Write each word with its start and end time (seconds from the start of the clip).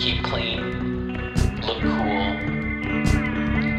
Keep 0.00 0.24
clean, 0.24 1.34
look 1.60 1.82
cool, 1.82 2.32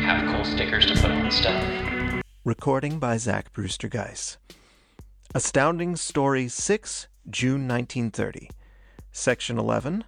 have 0.03 0.31
cool 0.31 0.45
stickers 0.45 0.85
to 0.85 0.93
put 0.93 1.09
on 1.09 1.31
stuff. 1.31 2.21
Recording 2.45 2.99
by 2.99 3.17
Zach 3.17 3.51
Brewster 3.53 3.89
Geisz. 3.89 4.37
Astounding 5.33 5.95
Story 5.95 6.47
6, 6.47 7.07
June 7.27 7.67
1930. 7.67 8.51
Section 9.11 9.57
11, 9.57 10.03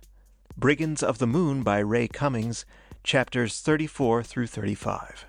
Brigands 0.55 1.01
of 1.01 1.17
the 1.17 1.25
Moon 1.25 1.63
by 1.63 1.79
Ray 1.79 2.07
Cummings, 2.07 2.63
chapters 3.03 3.59
34 3.61 4.21
through 4.21 4.47
35. 4.47 5.25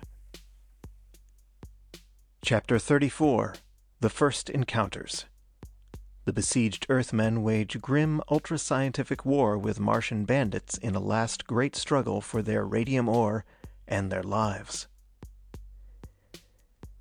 Chapter 2.43 2.77
34 2.77 3.55
The 4.01 4.09
First 4.11 4.51
Encounters. 4.51 5.25
The 6.25 6.33
besieged 6.33 6.87
Earthmen 6.89 7.43
wage 7.43 7.79
grim, 7.81 8.19
ultra 8.31 8.57
scientific 8.57 9.25
war 9.25 9.59
with 9.59 9.79
Martian 9.79 10.25
bandits 10.25 10.75
in 10.79 10.95
a 10.95 10.99
last 10.99 11.45
great 11.45 11.75
struggle 11.75 12.19
for 12.19 12.41
their 12.41 12.65
radium 12.65 13.07
ore 13.07 13.45
and 13.87 14.11
their 14.11 14.23
lives. 14.23 14.87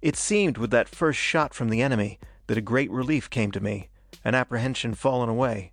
It 0.03 0.17
seemed 0.17 0.59
with 0.59 0.71
that 0.73 0.91
first 0.91 1.19
shot 1.19 1.55
from 1.55 1.71
the 1.71 1.81
enemy 1.81 2.19
that 2.49 2.59
a 2.59 2.61
great 2.61 2.91
relief 2.91 3.31
came 3.31 3.51
to 3.53 3.61
me, 3.61 3.89
an 4.23 4.35
apprehension 4.35 4.93
fallen 4.93 5.31
away. 5.31 5.71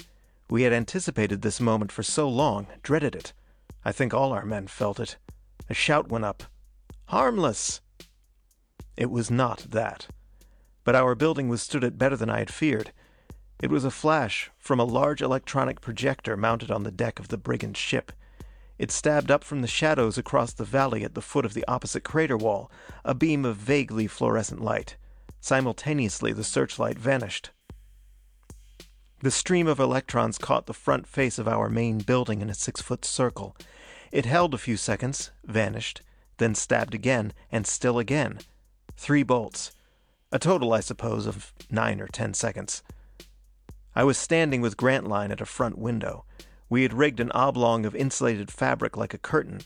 We 0.49 0.61
had 0.61 0.71
anticipated 0.71 1.41
this 1.41 1.59
moment 1.59 1.91
for 1.91 2.03
so 2.03 2.29
long, 2.29 2.67
dreaded 2.81 3.15
it. 3.15 3.33
I 3.83 3.91
think 3.91 4.13
all 4.13 4.31
our 4.31 4.45
men 4.45 4.67
felt 4.67 4.97
it. 4.97 5.17
A 5.69 5.73
shout 5.73 6.07
went 6.07 6.23
up. 6.23 6.43
Harmless! 7.07 7.81
It 8.95 9.11
was 9.11 9.29
not 9.29 9.71
that. 9.71 10.07
But 10.85 10.95
our 10.95 11.15
building 11.15 11.49
withstood 11.49 11.83
it 11.83 11.97
better 11.97 12.15
than 12.15 12.29
I 12.29 12.39
had 12.39 12.53
feared. 12.53 12.93
It 13.61 13.69
was 13.69 13.85
a 13.85 13.91
flash 13.91 14.49
from 14.57 14.79
a 14.79 14.83
large 14.85 15.21
electronic 15.21 15.81
projector 15.81 16.35
mounted 16.35 16.71
on 16.71 16.81
the 16.81 16.91
deck 16.91 17.19
of 17.19 17.27
the 17.27 17.37
brigand 17.37 17.77
ship. 17.77 18.11
It 18.79 18.89
stabbed 18.89 19.29
up 19.29 19.43
from 19.43 19.61
the 19.61 19.67
shadows 19.67 20.17
across 20.17 20.53
the 20.53 20.63
valley 20.63 21.03
at 21.03 21.13
the 21.13 21.21
foot 21.21 21.45
of 21.45 21.53
the 21.53 21.63
opposite 21.67 22.03
crater 22.03 22.35
wall, 22.35 22.71
a 23.05 23.13
beam 23.13 23.45
of 23.45 23.57
vaguely 23.57 24.07
fluorescent 24.07 24.61
light. 24.63 24.95
Simultaneously, 25.39 26.33
the 26.33 26.43
searchlight 26.43 26.97
vanished. 26.97 27.51
The 29.19 29.29
stream 29.29 29.67
of 29.67 29.79
electrons 29.79 30.39
caught 30.39 30.65
the 30.65 30.73
front 30.73 31.05
face 31.05 31.37
of 31.37 31.47
our 31.47 31.69
main 31.69 31.99
building 31.99 32.41
in 32.41 32.49
a 32.49 32.55
six 32.55 32.81
foot 32.81 33.05
circle. 33.05 33.55
It 34.11 34.25
held 34.25 34.55
a 34.55 34.57
few 34.57 34.77
seconds, 34.77 35.29
vanished, 35.45 36.01
then 36.37 36.55
stabbed 36.55 36.95
again, 36.95 37.31
and 37.51 37.67
still 37.67 37.99
again. 37.99 38.39
Three 38.97 39.21
bolts. 39.21 39.71
A 40.31 40.39
total, 40.39 40.73
I 40.73 40.79
suppose, 40.79 41.27
of 41.27 41.53
nine 41.69 42.01
or 42.01 42.07
ten 42.07 42.33
seconds. 42.33 42.81
I 43.93 44.03
was 44.03 44.17
standing 44.17 44.61
with 44.61 44.77
Grantline 44.77 45.31
at 45.31 45.41
a 45.41 45.45
front 45.45 45.77
window. 45.77 46.23
We 46.69 46.83
had 46.83 46.93
rigged 46.93 47.19
an 47.19 47.31
oblong 47.33 47.85
of 47.85 47.93
insulated 47.93 48.49
fabric 48.49 48.95
like 48.95 49.13
a 49.13 49.17
curtain. 49.17 49.61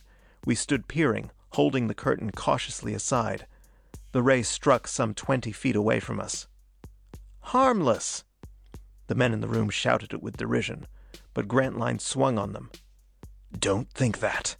We 0.46 0.56
stood 0.56 0.88
peering, 0.88 1.30
holding 1.52 1.88
the 1.88 1.94
curtain 1.94 2.32
cautiously 2.32 2.96
aside. 2.96 3.46
The 4.12 4.24
ray 4.24 4.42
struck 4.42 4.88
some 4.88 5.14
twenty 5.14 5.52
feet 5.52 5.76
away 5.76 6.00
from 6.00 6.20
us. 6.20 6.48
Harmless! 7.42 8.24
The 9.08 9.16
men 9.16 9.34
in 9.34 9.42
the 9.42 9.48
room 9.48 9.70
shouted 9.70 10.14
it 10.14 10.24
with 10.24 10.38
derision, 10.38 10.88
but 11.36 11.48
Grantline 11.48 12.00
swung 12.00 12.40
on 12.40 12.54
them. 12.54 12.72
Don't 13.58 13.92
think 13.92 14.20
that. 14.20 14.56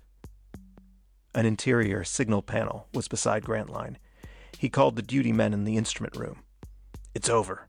An 1.34 1.48
interior 1.48 2.04
signal 2.04 2.44
panel 2.44 2.88
was 2.94 3.08
beside 3.08 3.44
Grantline. 3.44 3.98
He 4.58 4.70
called 4.70 4.96
the 4.96 5.02
duty 5.02 5.34
men 5.34 5.54
in 5.54 5.64
the 5.64 5.78
instrument 5.78 6.16
room. 6.16 6.44
It's 7.16 7.30
over. 7.30 7.68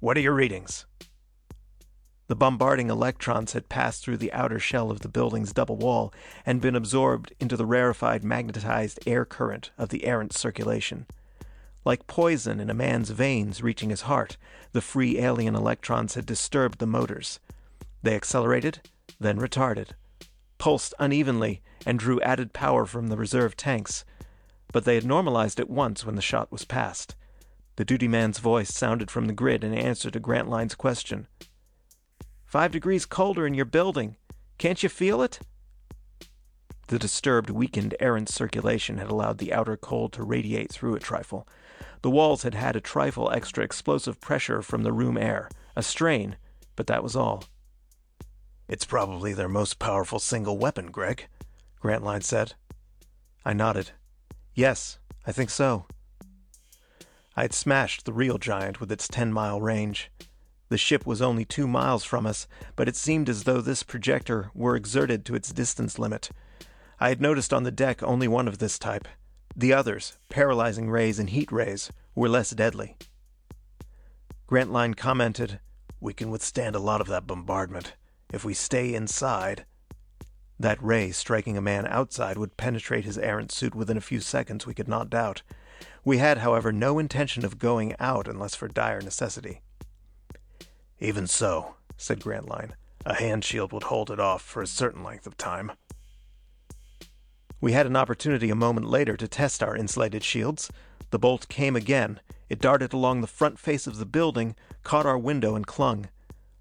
What 0.00 0.18
are 0.18 0.20
your 0.20 0.34
readings? 0.34 0.84
The 2.32 2.36
bombarding 2.36 2.88
electrons 2.88 3.52
had 3.52 3.68
passed 3.68 4.02
through 4.02 4.16
the 4.16 4.32
outer 4.32 4.58
shell 4.58 4.90
of 4.90 5.00
the 5.00 5.08
building's 5.10 5.52
double 5.52 5.76
wall 5.76 6.14
and 6.46 6.62
been 6.62 6.74
absorbed 6.74 7.34
into 7.38 7.58
the 7.58 7.66
rarefied 7.66 8.24
magnetized 8.24 9.06
air 9.06 9.26
current 9.26 9.70
of 9.76 9.90
the 9.90 10.06
Erentz 10.06 10.38
circulation. 10.38 11.04
Like 11.84 12.06
poison 12.06 12.58
in 12.58 12.70
a 12.70 12.74
man's 12.74 13.10
veins 13.10 13.62
reaching 13.62 13.90
his 13.90 14.08
heart, 14.08 14.38
the 14.72 14.80
free 14.80 15.18
alien 15.18 15.54
electrons 15.54 16.14
had 16.14 16.24
disturbed 16.24 16.78
the 16.78 16.86
motors. 16.86 17.38
They 18.02 18.14
accelerated, 18.14 18.80
then 19.20 19.36
retarded, 19.36 19.90
pulsed 20.56 20.94
unevenly, 20.98 21.60
and 21.84 21.98
drew 21.98 22.18
added 22.22 22.54
power 22.54 22.86
from 22.86 23.08
the 23.08 23.18
reserve 23.18 23.58
tanks. 23.58 24.06
But 24.72 24.86
they 24.86 24.94
had 24.94 25.04
normalized 25.04 25.60
at 25.60 25.68
once 25.68 26.06
when 26.06 26.14
the 26.14 26.22
shot 26.22 26.50
was 26.50 26.64
past. 26.64 27.14
The 27.76 27.84
duty 27.84 28.08
man's 28.08 28.38
voice 28.38 28.72
sounded 28.72 29.10
from 29.10 29.26
the 29.26 29.34
grid 29.34 29.62
in 29.62 29.74
answer 29.74 30.10
to 30.10 30.18
Grantline's 30.18 30.74
question. 30.74 31.26
Five 32.52 32.72
degrees 32.72 33.06
colder 33.06 33.46
in 33.46 33.54
your 33.54 33.64
building. 33.64 34.16
Can't 34.58 34.82
you 34.82 34.90
feel 34.90 35.22
it? 35.22 35.40
The 36.88 36.98
disturbed, 36.98 37.48
weakened 37.48 37.94
Erentz 37.98 38.28
circulation 38.28 38.98
had 38.98 39.08
allowed 39.08 39.38
the 39.38 39.54
outer 39.54 39.74
cold 39.78 40.12
to 40.12 40.22
radiate 40.22 40.70
through 40.70 40.94
a 40.94 41.00
trifle. 41.00 41.48
The 42.02 42.10
walls 42.10 42.42
had 42.42 42.52
had 42.52 42.76
a 42.76 42.80
trifle 42.82 43.30
extra 43.32 43.64
explosive 43.64 44.20
pressure 44.20 44.60
from 44.60 44.82
the 44.82 44.92
room 44.92 45.16
air, 45.16 45.48
a 45.74 45.82
strain, 45.82 46.36
but 46.76 46.88
that 46.88 47.02
was 47.02 47.16
all. 47.16 47.44
It's 48.68 48.84
probably 48.84 49.32
their 49.32 49.48
most 49.48 49.78
powerful 49.78 50.18
single 50.18 50.58
weapon, 50.58 50.90
Gregg, 50.90 51.28
Grantline 51.80 52.20
said. 52.20 52.52
I 53.46 53.54
nodded. 53.54 53.92
Yes, 54.54 54.98
I 55.26 55.32
think 55.32 55.48
so. 55.48 55.86
I 57.34 57.40
had 57.40 57.54
smashed 57.54 58.04
the 58.04 58.12
real 58.12 58.36
giant 58.36 58.78
with 58.78 58.92
its 58.92 59.08
ten 59.08 59.32
mile 59.32 59.58
range. 59.58 60.10
The 60.72 60.78
ship 60.78 61.04
was 61.04 61.20
only 61.20 61.44
two 61.44 61.68
miles 61.68 62.02
from 62.02 62.24
us, 62.24 62.48
but 62.76 62.88
it 62.88 62.96
seemed 62.96 63.28
as 63.28 63.44
though 63.44 63.60
this 63.60 63.82
projector 63.82 64.50
were 64.54 64.74
exerted 64.74 65.22
to 65.26 65.34
its 65.34 65.52
distance 65.52 65.98
limit. 65.98 66.30
I 66.98 67.10
had 67.10 67.20
noticed 67.20 67.52
on 67.52 67.64
the 67.64 67.70
deck 67.70 68.02
only 68.02 68.26
one 68.26 68.48
of 68.48 68.56
this 68.56 68.78
type. 68.78 69.06
The 69.54 69.74
others, 69.74 70.16
paralyzing 70.30 70.88
rays 70.88 71.18
and 71.18 71.28
heat 71.28 71.52
rays, 71.52 71.92
were 72.14 72.26
less 72.26 72.52
deadly. 72.52 72.96
Grantline 74.46 74.94
commented, 74.94 75.60
We 76.00 76.14
can 76.14 76.30
withstand 76.30 76.74
a 76.74 76.78
lot 76.78 77.02
of 77.02 77.06
that 77.08 77.26
bombardment. 77.26 77.92
If 78.32 78.42
we 78.42 78.54
stay 78.54 78.94
inside. 78.94 79.66
That 80.58 80.82
ray 80.82 81.10
striking 81.10 81.58
a 81.58 81.60
man 81.60 81.86
outside 81.86 82.38
would 82.38 82.56
penetrate 82.56 83.04
his 83.04 83.18
Erentz 83.18 83.52
suit 83.52 83.74
within 83.74 83.98
a 83.98 84.00
few 84.00 84.20
seconds, 84.20 84.64
we 84.64 84.72
could 84.72 84.88
not 84.88 85.10
doubt. 85.10 85.42
We 86.02 86.16
had, 86.16 86.38
however, 86.38 86.72
no 86.72 86.98
intention 86.98 87.44
of 87.44 87.58
going 87.58 87.94
out 88.00 88.26
unless 88.26 88.54
for 88.54 88.68
dire 88.68 89.02
necessity. 89.02 89.60
Even 91.02 91.26
so, 91.26 91.74
said 91.96 92.22
Grantline, 92.22 92.76
a 93.04 93.14
hand 93.14 93.44
shield 93.44 93.72
would 93.72 93.82
hold 93.82 94.08
it 94.08 94.20
off 94.20 94.40
for 94.40 94.62
a 94.62 94.68
certain 94.68 95.02
length 95.02 95.26
of 95.26 95.36
time. 95.36 95.72
We 97.60 97.72
had 97.72 97.86
an 97.86 97.96
opportunity 97.96 98.50
a 98.50 98.54
moment 98.54 98.86
later 98.86 99.16
to 99.16 99.26
test 99.26 99.64
our 99.64 99.76
insulated 99.76 100.22
shields. 100.22 100.70
The 101.10 101.18
bolt 101.18 101.48
came 101.48 101.74
again. 101.74 102.20
It 102.48 102.60
darted 102.60 102.92
along 102.92 103.20
the 103.20 103.26
front 103.26 103.58
face 103.58 103.88
of 103.88 103.98
the 103.98 104.06
building, 104.06 104.54
caught 104.84 105.04
our 105.04 105.18
window 105.18 105.56
and 105.56 105.66
clung. 105.66 106.08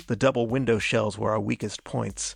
The 0.08 0.16
double 0.16 0.48
window 0.48 0.80
shells 0.80 1.20
were 1.20 1.30
our 1.30 1.40
weakest 1.40 1.84
points. 1.84 2.36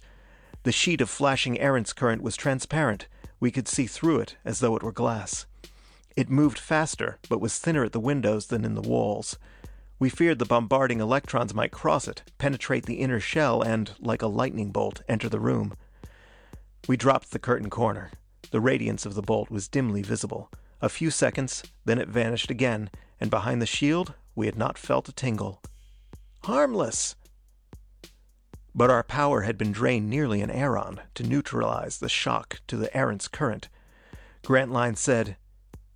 The 0.61 0.71
sheet 0.71 1.01
of 1.01 1.09
flashing 1.09 1.57
Erentz 1.57 1.95
current 1.95 2.21
was 2.21 2.35
transparent. 2.35 3.07
We 3.39 3.49
could 3.49 3.67
see 3.67 3.87
through 3.87 4.19
it 4.19 4.37
as 4.45 4.59
though 4.59 4.75
it 4.75 4.83
were 4.83 4.91
glass. 4.91 5.47
It 6.15 6.29
moved 6.29 6.59
faster, 6.59 7.17
but 7.29 7.41
was 7.41 7.57
thinner 7.57 7.83
at 7.83 7.93
the 7.93 7.99
windows 7.99 8.45
than 8.45 8.63
in 8.63 8.75
the 8.75 8.87
walls. 8.87 9.39
We 9.97 10.09
feared 10.09 10.39
the 10.39 10.45
bombarding 10.45 10.99
electrons 10.99 11.53
might 11.53 11.71
cross 11.71 12.07
it, 12.07 12.23
penetrate 12.37 12.85
the 12.85 12.95
inner 12.95 13.19
shell, 13.19 13.61
and, 13.61 13.91
like 13.99 14.21
a 14.21 14.27
lightning 14.27 14.71
bolt, 14.71 15.01
enter 15.07 15.29
the 15.29 15.39
room. 15.39 15.73
We 16.87 16.97
dropped 16.97 17.31
the 17.31 17.39
curtain 17.39 17.69
corner. 17.69 18.11
The 18.51 18.59
radiance 18.59 19.05
of 19.05 19.15
the 19.15 19.21
bolt 19.21 19.49
was 19.49 19.67
dimly 19.69 20.01
visible. 20.01 20.51
A 20.81 20.89
few 20.89 21.09
seconds, 21.09 21.63
then 21.85 21.97
it 21.97 22.09
vanished 22.09 22.51
again, 22.51 22.89
and 23.19 23.29
behind 23.29 23.61
the 23.61 23.65
shield 23.65 24.13
we 24.35 24.45
had 24.47 24.57
not 24.57 24.77
felt 24.77 25.07
a 25.07 25.13
tingle. 25.13 25.61
Harmless! 26.43 27.15
But 28.75 28.89
our 28.89 29.03
power 29.03 29.43
had 29.43 29.57
been 29.57 29.71
drained 29.71 30.09
nearly 30.09 30.41
an 30.41 30.51
aeron 30.51 30.99
to 31.15 31.23
neutralize 31.23 31.99
the 31.99 32.09
shock 32.09 32.59
to 32.67 32.75
the 32.75 32.89
Erentz 32.95 33.31
current. 33.31 33.69
Grantline 34.43 34.95
said, 34.95 35.37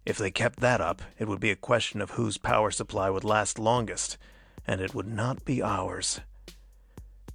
If 0.06 0.18
they 0.18 0.32
kept 0.32 0.60
that 0.60 0.82
up, 0.82 1.02
it 1.18 1.28
would 1.28 1.40
be 1.40 1.52
a 1.52 1.56
question 1.56 2.02
of 2.02 2.12
whose 2.12 2.38
power 2.38 2.72
supply 2.72 3.10
would 3.10 3.24
last 3.24 3.60
longest, 3.60 4.18
and 4.66 4.82
it 4.82 4.96
would 4.96 5.08
not 5.08 5.46
be 5.46 5.62
ours. 5.62 6.22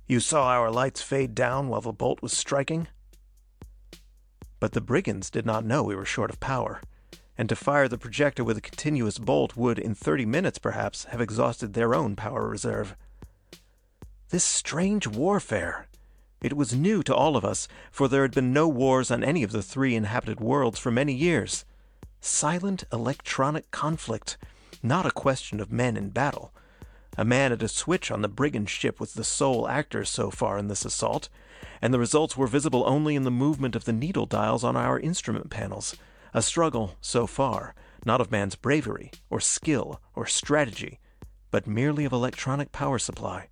You 0.06 0.20
saw 0.20 0.48
our 0.48 0.70
lights 0.70 1.00
fade 1.00 1.34
down 1.34 1.68
while 1.68 1.80
the 1.80 1.92
bolt 1.92 2.20
was 2.20 2.32
striking? 2.32 2.88
But 4.60 4.72
the 4.72 4.80
brigands 4.80 5.30
did 5.30 5.46
not 5.46 5.64
know 5.64 5.82
we 5.82 5.94
were 5.94 6.04
short 6.04 6.30
of 6.30 6.40
power, 6.40 6.80
and 7.36 7.48
to 7.48 7.56
fire 7.56 7.88
the 7.88 7.98
projector 7.98 8.44
with 8.44 8.56
a 8.56 8.62
continuous 8.62 9.18
bolt 9.18 9.56
would, 9.56 9.78
in 9.78 9.94
thirty 9.94 10.26
minutes 10.26 10.58
perhaps, 10.58 11.04
have 11.04 11.20
exhausted 11.20 11.74
their 11.74 11.94
own 11.94 12.16
power 12.16 12.48
reserve. 12.48 12.96
This 14.30 14.44
strange 14.44 15.06
warfare! 15.06 15.86
It 16.42 16.56
was 16.56 16.74
new 16.74 17.02
to 17.04 17.14
all 17.14 17.36
of 17.36 17.44
us, 17.44 17.68
for 17.90 18.08
there 18.08 18.22
had 18.22 18.34
been 18.34 18.52
no 18.52 18.68
wars 18.68 19.10
on 19.10 19.24
any 19.24 19.42
of 19.42 19.52
the 19.52 19.62
three 19.62 19.94
inhabited 19.94 20.40
worlds 20.40 20.78
for 20.78 20.90
many 20.90 21.14
years. 21.14 21.64
Silent 22.26 22.84
electronic 22.90 23.70
conflict, 23.70 24.38
not 24.82 25.04
a 25.04 25.10
question 25.10 25.60
of 25.60 25.70
men 25.70 25.94
in 25.94 26.08
battle. 26.08 26.54
A 27.18 27.24
man 27.24 27.52
at 27.52 27.62
a 27.62 27.68
switch 27.68 28.10
on 28.10 28.22
the 28.22 28.28
brigand 28.28 28.70
ship 28.70 28.98
was 28.98 29.12
the 29.12 29.22
sole 29.22 29.68
actor 29.68 30.06
so 30.06 30.30
far 30.30 30.56
in 30.56 30.68
this 30.68 30.86
assault, 30.86 31.28
and 31.82 31.92
the 31.92 31.98
results 31.98 32.34
were 32.34 32.46
visible 32.46 32.82
only 32.86 33.14
in 33.14 33.24
the 33.24 33.30
movement 33.30 33.76
of 33.76 33.84
the 33.84 33.92
needle 33.92 34.24
dials 34.24 34.64
on 34.64 34.74
our 34.74 34.98
instrument 34.98 35.50
panels. 35.50 35.96
A 36.32 36.40
struggle, 36.40 36.96
so 37.02 37.26
far, 37.26 37.74
not 38.06 38.22
of 38.22 38.32
man's 38.32 38.56
bravery, 38.56 39.10
or 39.28 39.38
skill, 39.38 40.00
or 40.14 40.24
strategy, 40.24 41.00
but 41.50 41.66
merely 41.66 42.06
of 42.06 42.12
electronic 42.14 42.72
power 42.72 42.98
supply. 42.98 43.48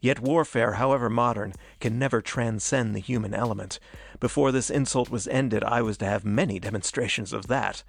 Yet 0.00 0.20
warfare, 0.20 0.74
however 0.74 1.08
modern, 1.08 1.54
can 1.80 1.98
never 1.98 2.20
transcend 2.20 2.94
the 2.94 3.00
human 3.00 3.34
element. 3.34 3.78
Before 4.20 4.52
this 4.52 4.70
insult 4.70 5.10
was 5.10 5.26
ended, 5.26 5.64
I 5.64 5.82
was 5.82 5.96
to 5.98 6.04
have 6.04 6.24
many 6.24 6.58
demonstrations 6.58 7.32
of 7.32 7.46
that. 7.48 7.82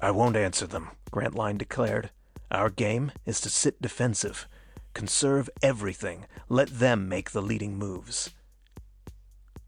I 0.00 0.10
won't 0.10 0.36
answer 0.36 0.66
them, 0.66 0.90
Grantline 1.10 1.58
declared. 1.58 2.10
Our 2.50 2.70
game 2.70 3.12
is 3.26 3.40
to 3.42 3.50
sit 3.50 3.82
defensive. 3.82 4.46
Conserve 4.94 5.50
everything. 5.62 6.26
Let 6.48 6.68
them 6.68 7.08
make 7.08 7.32
the 7.32 7.42
leading 7.42 7.76
moves. 7.76 8.30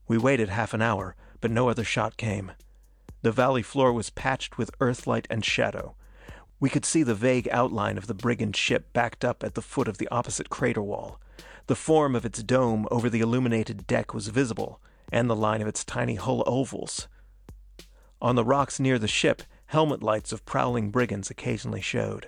We 0.08 0.18
waited 0.18 0.48
half 0.48 0.72
an 0.72 0.82
hour, 0.82 1.14
but 1.40 1.50
no 1.50 1.68
other 1.68 1.84
shot 1.84 2.16
came. 2.16 2.52
The 3.22 3.32
valley 3.32 3.62
floor 3.62 3.92
was 3.92 4.10
patched 4.10 4.56
with 4.56 4.70
earthlight 4.80 5.26
and 5.28 5.44
shadow. 5.44 5.94
We 6.60 6.68
could 6.68 6.84
see 6.84 7.02
the 7.02 7.14
vague 7.14 7.48
outline 7.50 7.96
of 7.96 8.06
the 8.06 8.14
brigand 8.14 8.54
ship 8.54 8.92
backed 8.92 9.24
up 9.24 9.42
at 9.42 9.54
the 9.54 9.62
foot 9.62 9.88
of 9.88 9.96
the 9.96 10.08
opposite 10.08 10.50
crater 10.50 10.82
wall. 10.82 11.18
The 11.66 11.74
form 11.74 12.14
of 12.14 12.26
its 12.26 12.42
dome 12.42 12.86
over 12.90 13.08
the 13.08 13.20
illuminated 13.20 13.86
deck 13.86 14.12
was 14.12 14.28
visible, 14.28 14.80
and 15.10 15.28
the 15.28 15.36
line 15.36 15.62
of 15.62 15.68
its 15.68 15.84
tiny 15.84 16.16
hull 16.16 16.44
ovals. 16.46 17.08
On 18.20 18.36
the 18.36 18.44
rocks 18.44 18.78
near 18.78 18.98
the 18.98 19.08
ship, 19.08 19.42
helmet 19.66 20.02
lights 20.02 20.32
of 20.32 20.44
prowling 20.44 20.90
brigands 20.90 21.30
occasionally 21.30 21.80
showed. 21.80 22.26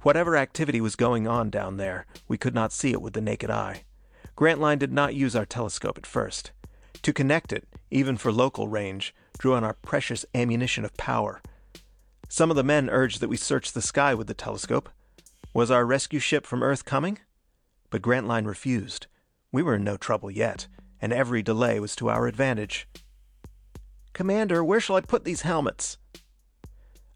Whatever 0.00 0.36
activity 0.36 0.80
was 0.80 0.96
going 0.96 1.26
on 1.26 1.50
down 1.50 1.76
there, 1.76 2.06
we 2.28 2.38
could 2.38 2.54
not 2.54 2.72
see 2.72 2.92
it 2.92 3.02
with 3.02 3.12
the 3.12 3.20
naked 3.20 3.50
eye. 3.50 3.82
Grantline 4.36 4.78
did 4.78 4.92
not 4.92 5.14
use 5.14 5.36
our 5.36 5.44
telescope 5.44 5.98
at 5.98 6.06
first. 6.06 6.52
To 7.02 7.12
connect 7.12 7.52
it, 7.52 7.66
even 7.90 8.16
for 8.16 8.32
local 8.32 8.68
range, 8.68 9.14
drew 9.36 9.54
on 9.54 9.64
our 9.64 9.74
precious 9.74 10.24
ammunition 10.34 10.84
of 10.84 10.96
power. 10.96 11.42
Some 12.28 12.50
of 12.50 12.56
the 12.56 12.64
men 12.64 12.90
urged 12.90 13.20
that 13.20 13.28
we 13.28 13.36
search 13.36 13.72
the 13.72 13.82
sky 13.82 14.14
with 14.14 14.26
the 14.26 14.34
telescope. 14.34 14.88
Was 15.54 15.70
our 15.70 15.86
rescue 15.86 16.18
ship 16.18 16.44
from 16.44 16.62
Earth 16.62 16.84
coming? 16.84 17.18
But 17.90 18.02
Grantline 18.02 18.44
refused. 18.44 19.06
We 19.52 19.62
were 19.62 19.76
in 19.76 19.84
no 19.84 19.96
trouble 19.96 20.30
yet, 20.30 20.66
and 21.00 21.12
every 21.12 21.42
delay 21.42 21.80
was 21.80 21.94
to 21.96 22.08
our 22.10 22.26
advantage. 22.26 22.88
Commander, 24.12 24.64
where 24.64 24.80
shall 24.80 24.96
I 24.96 25.02
put 25.02 25.24
these 25.24 25.42
helmets? 25.42 25.98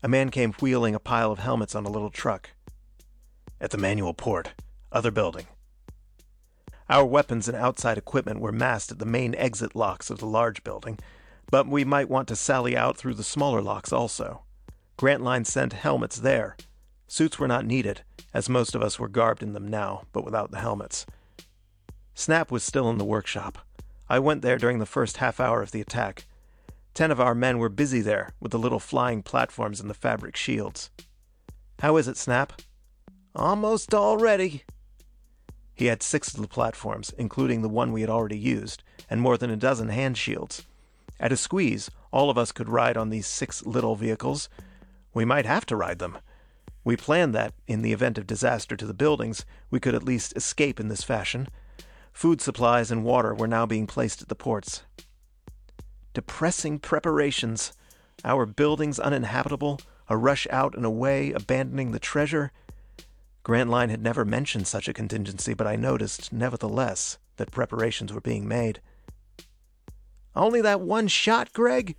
A 0.02 0.08
man 0.08 0.30
came 0.30 0.52
wheeling 0.54 0.94
a 0.94 1.00
pile 1.00 1.32
of 1.32 1.38
helmets 1.38 1.74
on 1.74 1.84
a 1.84 1.90
little 1.90 2.10
truck. 2.10 2.50
At 3.60 3.70
the 3.70 3.78
manual 3.78 4.14
port. 4.14 4.54
Other 4.92 5.10
building. 5.10 5.46
Our 6.88 7.04
weapons 7.04 7.46
and 7.46 7.56
outside 7.56 7.98
equipment 7.98 8.40
were 8.40 8.52
massed 8.52 8.90
at 8.90 8.98
the 8.98 9.06
main 9.06 9.34
exit 9.34 9.76
locks 9.76 10.10
of 10.10 10.18
the 10.18 10.26
large 10.26 10.64
building, 10.64 10.98
but 11.50 11.68
we 11.68 11.84
might 11.84 12.08
want 12.08 12.26
to 12.28 12.36
sally 12.36 12.76
out 12.76 12.96
through 12.96 13.14
the 13.14 13.22
smaller 13.22 13.62
locks 13.62 13.92
also. 13.92 14.42
Grantline 15.00 15.46
sent 15.46 15.72
helmets 15.72 16.18
there. 16.18 16.58
Suits 17.06 17.38
were 17.38 17.48
not 17.48 17.64
needed, 17.64 18.02
as 18.34 18.50
most 18.50 18.74
of 18.74 18.82
us 18.82 18.98
were 18.98 19.08
garbed 19.08 19.42
in 19.42 19.54
them 19.54 19.66
now, 19.66 20.02
but 20.12 20.26
without 20.26 20.50
the 20.50 20.60
helmets. 20.60 21.06
Snap 22.12 22.50
was 22.50 22.62
still 22.62 22.90
in 22.90 22.98
the 22.98 23.04
workshop. 23.06 23.66
I 24.10 24.18
went 24.18 24.42
there 24.42 24.58
during 24.58 24.78
the 24.78 24.84
first 24.84 25.16
half 25.16 25.40
hour 25.40 25.62
of 25.62 25.70
the 25.70 25.80
attack. 25.80 26.26
Ten 26.92 27.10
of 27.10 27.18
our 27.18 27.34
men 27.34 27.56
were 27.56 27.70
busy 27.70 28.02
there 28.02 28.34
with 28.40 28.52
the 28.52 28.58
little 28.58 28.78
flying 28.78 29.22
platforms 29.22 29.80
and 29.80 29.88
the 29.88 29.94
fabric 29.94 30.36
shields. 30.36 30.90
How 31.78 31.96
is 31.96 32.06
it, 32.06 32.18
Snap? 32.18 32.60
Almost 33.34 33.94
all 33.94 34.18
ready. 34.18 34.64
He 35.72 35.86
had 35.86 36.02
six 36.02 36.34
of 36.34 36.42
the 36.42 36.46
platforms, 36.46 37.14
including 37.16 37.62
the 37.62 37.70
one 37.70 37.92
we 37.92 38.02
had 38.02 38.10
already 38.10 38.38
used, 38.38 38.82
and 39.08 39.22
more 39.22 39.38
than 39.38 39.48
a 39.48 39.56
dozen 39.56 39.88
hand 39.88 40.18
shields. 40.18 40.66
At 41.18 41.32
a 41.32 41.38
squeeze, 41.38 41.90
all 42.10 42.28
of 42.28 42.36
us 42.36 42.52
could 42.52 42.68
ride 42.68 42.98
on 42.98 43.08
these 43.08 43.26
six 43.26 43.64
little 43.64 43.96
vehicles, 43.96 44.50
we 45.12 45.24
might 45.24 45.46
have 45.46 45.66
to 45.66 45.76
ride 45.76 45.98
them. 45.98 46.18
We 46.84 46.96
planned 46.96 47.34
that, 47.34 47.52
in 47.66 47.82
the 47.82 47.92
event 47.92 48.16
of 48.18 48.26
disaster 48.26 48.76
to 48.76 48.86
the 48.86 48.94
buildings, 48.94 49.44
we 49.70 49.80
could 49.80 49.94
at 49.94 50.02
least 50.02 50.36
escape 50.36 50.80
in 50.80 50.88
this 50.88 51.02
fashion. 51.02 51.48
Food 52.12 52.40
supplies 52.40 52.90
and 52.90 53.04
water 53.04 53.34
were 53.34 53.46
now 53.46 53.66
being 53.66 53.86
placed 53.86 54.22
at 54.22 54.28
the 54.28 54.34
ports. 54.34 54.82
Depressing 56.14 56.78
preparations. 56.78 57.72
Our 58.24 58.46
buildings 58.46 58.98
uninhabitable, 58.98 59.80
a 60.08 60.16
rush 60.16 60.46
out 60.50 60.74
and 60.74 60.84
away, 60.84 61.32
abandoning 61.32 61.92
the 61.92 61.98
treasure. 61.98 62.50
Grantline 63.42 63.88
had 63.88 64.02
never 64.02 64.24
mentioned 64.24 64.66
such 64.66 64.88
a 64.88 64.92
contingency, 64.92 65.54
but 65.54 65.66
I 65.66 65.76
noticed, 65.76 66.32
nevertheless, 66.32 67.18
that 67.36 67.50
preparations 67.50 68.12
were 68.12 68.20
being 68.20 68.46
made. 68.46 68.80
Only 70.34 70.60
that 70.60 70.80
one 70.80 71.08
shot, 71.08 71.52
Gregg? 71.52 71.96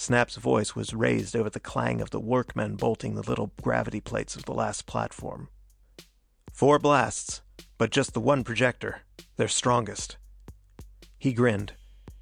Snap's 0.00 0.36
voice 0.36 0.74
was 0.74 0.94
raised 0.94 1.36
over 1.36 1.50
the 1.50 1.60
clang 1.60 2.00
of 2.00 2.08
the 2.08 2.18
workmen 2.18 2.74
bolting 2.74 3.14
the 3.14 3.28
little 3.28 3.52
gravity 3.60 4.00
plates 4.00 4.34
of 4.34 4.46
the 4.46 4.54
last 4.54 4.86
platform. 4.86 5.50
Four 6.54 6.78
blasts, 6.78 7.42
but 7.76 7.90
just 7.90 8.14
the 8.14 8.20
one 8.20 8.42
projector, 8.42 9.02
their 9.36 9.46
strongest. 9.46 10.16
He 11.18 11.34
grinned. 11.34 11.74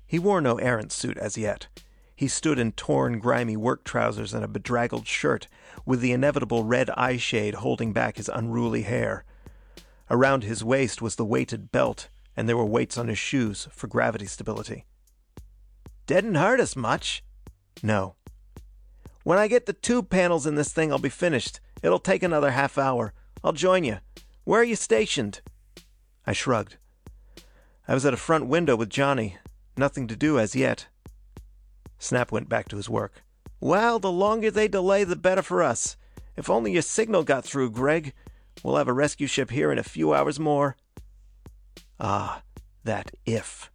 He 0.09 0.19
wore 0.19 0.41
no 0.41 0.57
Erentz 0.57 0.91
suit 0.91 1.17
as 1.19 1.39
yet. 1.39 1.69
He 2.17 2.27
stood 2.27 2.59
in 2.59 2.73
torn, 2.73 3.21
grimy 3.21 3.57
work 3.57 3.85
trousers 3.85 4.35
and 4.35 4.43
a 4.43 4.49
bedraggled 4.49 5.07
shirt, 5.07 5.47
with 5.87 6.01
the 6.01 6.11
inevitable 6.11 6.65
red 6.65 6.91
eye 6.97 7.17
shade 7.17 7.55
holding 7.55 7.93
back 7.93 8.17
his 8.17 8.29
unruly 8.29 8.83
hair. 8.83 9.25
Around 10.11 10.43
his 10.43 10.65
waist 10.65 11.01
was 11.01 11.15
the 11.15 11.25
weighted 11.25 11.71
belt, 11.71 12.09
and 12.37 12.49
there 12.49 12.57
were 12.57 12.67
weights 12.67 12.99
on 12.99 13.07
his 13.07 13.19
shoes 13.19 13.69
for 13.71 13.87
gravity 13.87 14.27
stability. 14.27 14.85
Didn't 16.09 16.35
hurt 16.35 16.59
us 16.59 16.75
much, 16.75 17.23
no. 17.83 18.15
When 19.25 19.39
I 19.39 19.49
get 19.49 19.67
the 19.67 19.73
tube 19.73 20.09
panels 20.09 20.47
in 20.47 20.55
this 20.55 20.73
thing, 20.73 20.91
I'll 20.91 20.99
be 20.99 21.09
finished. 21.09 21.61
It'll 21.83 21.99
take 21.99 22.23
another 22.23 22.51
half 22.51 22.79
hour. 22.79 23.13
I'll 23.45 23.53
join 23.53 23.85
you. 23.85 23.99
Where 24.45 24.61
are 24.61 24.65
you 24.65 24.77
stationed? 24.77 25.43
I 26.27 26.33
shrugged. 26.33 26.77
I 27.87 27.95
was 27.95 28.05
at 28.07 28.15
a 28.15 28.19
front 28.19 28.47
window 28.47 28.77
with 28.77 28.89
Johnny. 28.89 29.37
Nothing 29.77 30.07
to 30.09 30.17
do 30.17 30.39
as 30.39 30.57
yet. 30.57 30.87
Snap 31.99 32.33
went 32.33 32.49
back 32.49 32.69
to 32.69 32.77
his 32.77 32.89
work. 32.89 33.23
Well, 33.61 33.99
the 33.99 34.13
longer 34.13 34.51
they 34.51 34.69
delay, 34.69 35.05
the 35.05 35.17
better 35.17 35.43
for 35.43 35.63
us. 35.63 35.97
If 36.37 36.49
only 36.49 36.73
your 36.73 36.83
signal 36.83 37.25
got 37.25 37.45
through, 37.45 37.71
Gregg. 37.71 38.15
We'll 38.63 38.77
have 38.77 38.89
a 38.89 38.93
rescue 38.93 39.27
ship 39.27 39.51
here 39.51 39.71
in 39.71 39.79
a 39.79 39.83
few 39.83 40.15
hours 40.15 40.39
more. 40.41 40.77
Ah, 42.01 42.43
that 42.85 43.11
if. 43.27 43.71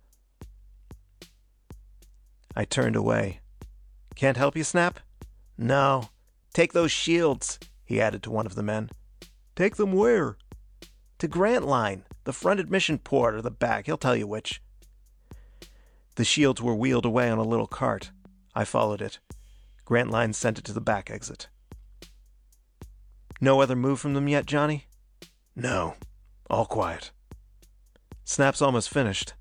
I 2.55 2.65
turned 2.65 2.95
away. 2.95 3.41
Can't 4.15 4.37
help 4.37 4.55
you, 4.55 4.63
Snap? 4.63 4.99
No. 5.57 6.09
Take 6.53 6.73
those 6.73 6.91
shields, 6.91 7.59
he 7.83 7.99
added 7.99 8.23
to 8.23 8.31
one 8.31 8.45
of 8.45 8.55
the 8.55 8.63
men. 8.63 8.89
Take 9.55 9.75
them 9.75 9.93
where? 9.93 10.37
To 11.19 11.27
Grantline, 11.27 12.05
the 12.23 12.33
front 12.33 12.59
admission 12.59 12.97
port 12.97 13.35
or 13.35 13.41
the 13.41 13.51
back, 13.51 13.85
he'll 13.85 13.97
tell 13.97 14.15
you 14.15 14.27
which. 14.27 14.61
The 16.15 16.25
shields 16.25 16.61
were 16.61 16.75
wheeled 16.75 17.05
away 17.05 17.29
on 17.29 17.37
a 17.37 17.43
little 17.43 17.67
cart. 17.67 18.11
I 18.53 18.65
followed 18.65 19.01
it. 19.01 19.19
Grantline 19.85 20.33
sent 20.33 20.59
it 20.59 20.65
to 20.65 20.73
the 20.73 20.81
back 20.81 21.09
exit. 21.09 21.47
No 23.41 23.61
other 23.61 23.75
move 23.75 23.99
from 23.99 24.13
them 24.13 24.27
yet, 24.27 24.45
Johnny? 24.45 24.85
No. 25.55 25.95
All 26.49 26.65
quiet. 26.65 27.11
Snap's 28.23 28.61
almost 28.61 28.89
finished. 28.89 29.33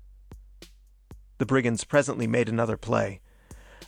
The 1.37 1.45
brigands 1.45 1.83
presently 1.83 2.27
made 2.27 2.49
another 2.49 2.75
play. 2.75 3.21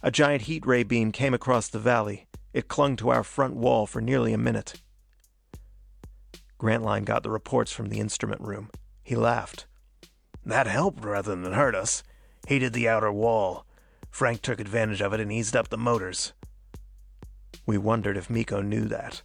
A 0.05 0.12
giant 0.12 0.43
heat 0.43 0.67
ray 0.67 0.83
beam 0.83 1.12
came 1.12 1.33
across 1.33 1.67
the 1.67 1.79
valley. 1.79 2.27
It 2.53 2.67
clung 2.67 2.95
to 2.97 3.09
our 3.09 3.24
front 3.24 3.55
wall 3.55 3.88
for 3.88 4.01
nearly 4.01 4.33
a 4.33 4.38
minute. 4.38 4.83
Grantline 6.59 7.05
got 7.05 7.24
the 7.24 7.31
reports 7.31 7.71
from 7.71 7.89
the 7.89 8.00
instrument 8.00 8.39
room. 8.39 8.69
He 9.01 9.15
laughed. 9.15 9.65
That 10.45 10.67
helped 10.67 11.03
rather 11.03 11.35
than 11.35 11.53
hurt 11.53 11.74
us. 11.74 12.03
Heated 12.47 12.74
the 12.74 12.88
outer 12.88 13.12
wall. 13.12 13.65
Frank 14.12 14.43
took 14.43 14.59
advantage 14.59 15.01
of 15.01 15.12
it 15.12 15.19
and 15.19 15.31
eased 15.31 15.55
up 15.55 15.69
the 15.69 15.75
motors. 15.77 16.33
We 17.65 17.79
wondered 17.79 18.15
if 18.15 18.29
Miko 18.29 18.62
knew 18.62 18.85
that. 18.85 19.24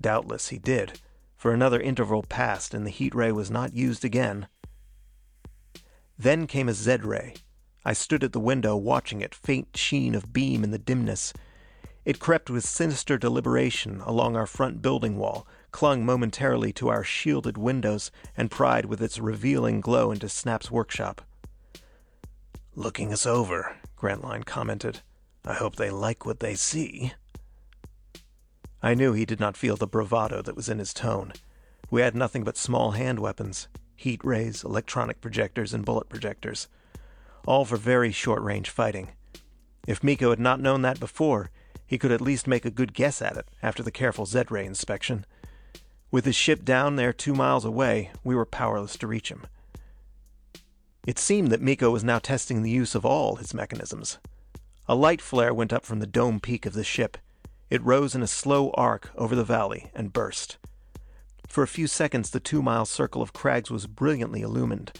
Doubtless 0.00 0.48
he 0.48 0.58
did, 0.58 1.00
for 1.36 1.52
another 1.54 1.80
interval 1.80 2.24
passed 2.24 2.74
and 2.74 2.84
the 2.84 2.90
heat 2.90 3.14
ray 3.14 3.30
was 3.30 3.48
not 3.48 3.74
used 3.74 4.04
again. 4.04 4.48
Then 6.18 6.48
came 6.48 6.68
a 6.68 6.72
Z 6.72 6.96
ray. 7.04 7.34
I 7.86 7.92
stood 7.92 8.24
at 8.24 8.32
the 8.32 8.40
window 8.40 8.74
watching 8.74 9.20
it, 9.20 9.32
faint 9.32 9.76
sheen 9.76 10.16
of 10.16 10.32
beam 10.32 10.64
in 10.64 10.72
the 10.72 10.76
dimness. 10.78 11.32
It 12.04 12.18
crept 12.18 12.50
with 12.50 12.64
sinister 12.64 13.16
deliberation 13.16 14.00
along 14.00 14.34
our 14.34 14.44
front 14.44 14.82
building 14.82 15.18
wall, 15.18 15.46
clung 15.70 16.04
momentarily 16.04 16.72
to 16.72 16.88
our 16.88 17.04
shielded 17.04 17.56
windows, 17.56 18.10
and 18.36 18.50
pried 18.50 18.86
with 18.86 19.00
its 19.00 19.20
revealing 19.20 19.80
glow 19.80 20.10
into 20.10 20.28
Snap's 20.28 20.68
workshop. 20.68 21.22
Looking 22.74 23.12
us 23.12 23.24
over, 23.24 23.76
Grantline 23.94 24.42
commented. 24.42 25.02
I 25.44 25.54
hope 25.54 25.76
they 25.76 25.90
like 25.90 26.26
what 26.26 26.40
they 26.40 26.56
see. 26.56 27.12
I 28.82 28.94
knew 28.94 29.12
he 29.12 29.24
did 29.24 29.38
not 29.38 29.56
feel 29.56 29.76
the 29.76 29.86
bravado 29.86 30.42
that 30.42 30.56
was 30.56 30.68
in 30.68 30.80
his 30.80 30.92
tone. 30.92 31.34
We 31.88 32.00
had 32.00 32.16
nothing 32.16 32.42
but 32.42 32.56
small 32.56 32.90
hand 32.90 33.20
weapons 33.20 33.68
heat 33.94 34.20
rays, 34.24 34.64
electronic 34.64 35.20
projectors, 35.20 35.72
and 35.72 35.84
bullet 35.84 36.08
projectors. 36.08 36.66
All 37.46 37.64
for 37.64 37.76
very 37.76 38.12
short 38.12 38.42
range 38.42 38.68
fighting. 38.68 39.12
If 39.86 40.02
Miko 40.02 40.30
had 40.30 40.40
not 40.40 40.60
known 40.60 40.82
that 40.82 41.00
before, 41.00 41.50
he 41.86 41.96
could 41.96 42.10
at 42.10 42.20
least 42.20 42.48
make 42.48 42.64
a 42.64 42.70
good 42.70 42.92
guess 42.92 43.22
at 43.22 43.36
it 43.36 43.46
after 43.62 43.82
the 43.82 43.92
careful 43.92 44.26
Z 44.26 44.44
ray 44.50 44.66
inspection. 44.66 45.24
With 46.10 46.24
his 46.24 46.34
ship 46.34 46.64
down 46.64 46.96
there 46.96 47.12
two 47.12 47.34
miles 47.34 47.64
away, 47.64 48.10
we 48.24 48.34
were 48.34 48.44
powerless 48.44 48.96
to 48.98 49.06
reach 49.06 49.30
him. 49.30 49.46
It 51.06 51.20
seemed 51.20 51.52
that 51.52 51.62
Miko 51.62 51.90
was 51.90 52.02
now 52.02 52.18
testing 52.18 52.62
the 52.62 52.70
use 52.70 52.96
of 52.96 53.06
all 53.06 53.36
his 53.36 53.54
mechanisms. 53.54 54.18
A 54.88 54.96
light 54.96 55.20
flare 55.20 55.54
went 55.54 55.72
up 55.72 55.84
from 55.84 56.00
the 56.00 56.06
dome 56.06 56.40
peak 56.40 56.66
of 56.66 56.72
the 56.72 56.82
ship. 56.82 57.16
It 57.70 57.84
rose 57.84 58.16
in 58.16 58.22
a 58.22 58.28
slow 58.28 58.70
arc 58.70 59.10
over 59.16 59.36
the 59.36 59.44
valley 59.44 59.90
and 59.94 60.12
burst. 60.12 60.58
For 61.46 61.62
a 61.62 61.68
few 61.68 61.86
seconds 61.86 62.30
the 62.30 62.40
two 62.40 62.60
mile 62.60 62.86
circle 62.86 63.22
of 63.22 63.32
crags 63.32 63.70
was 63.70 63.86
brilliantly 63.86 64.42
illumined. 64.42 64.92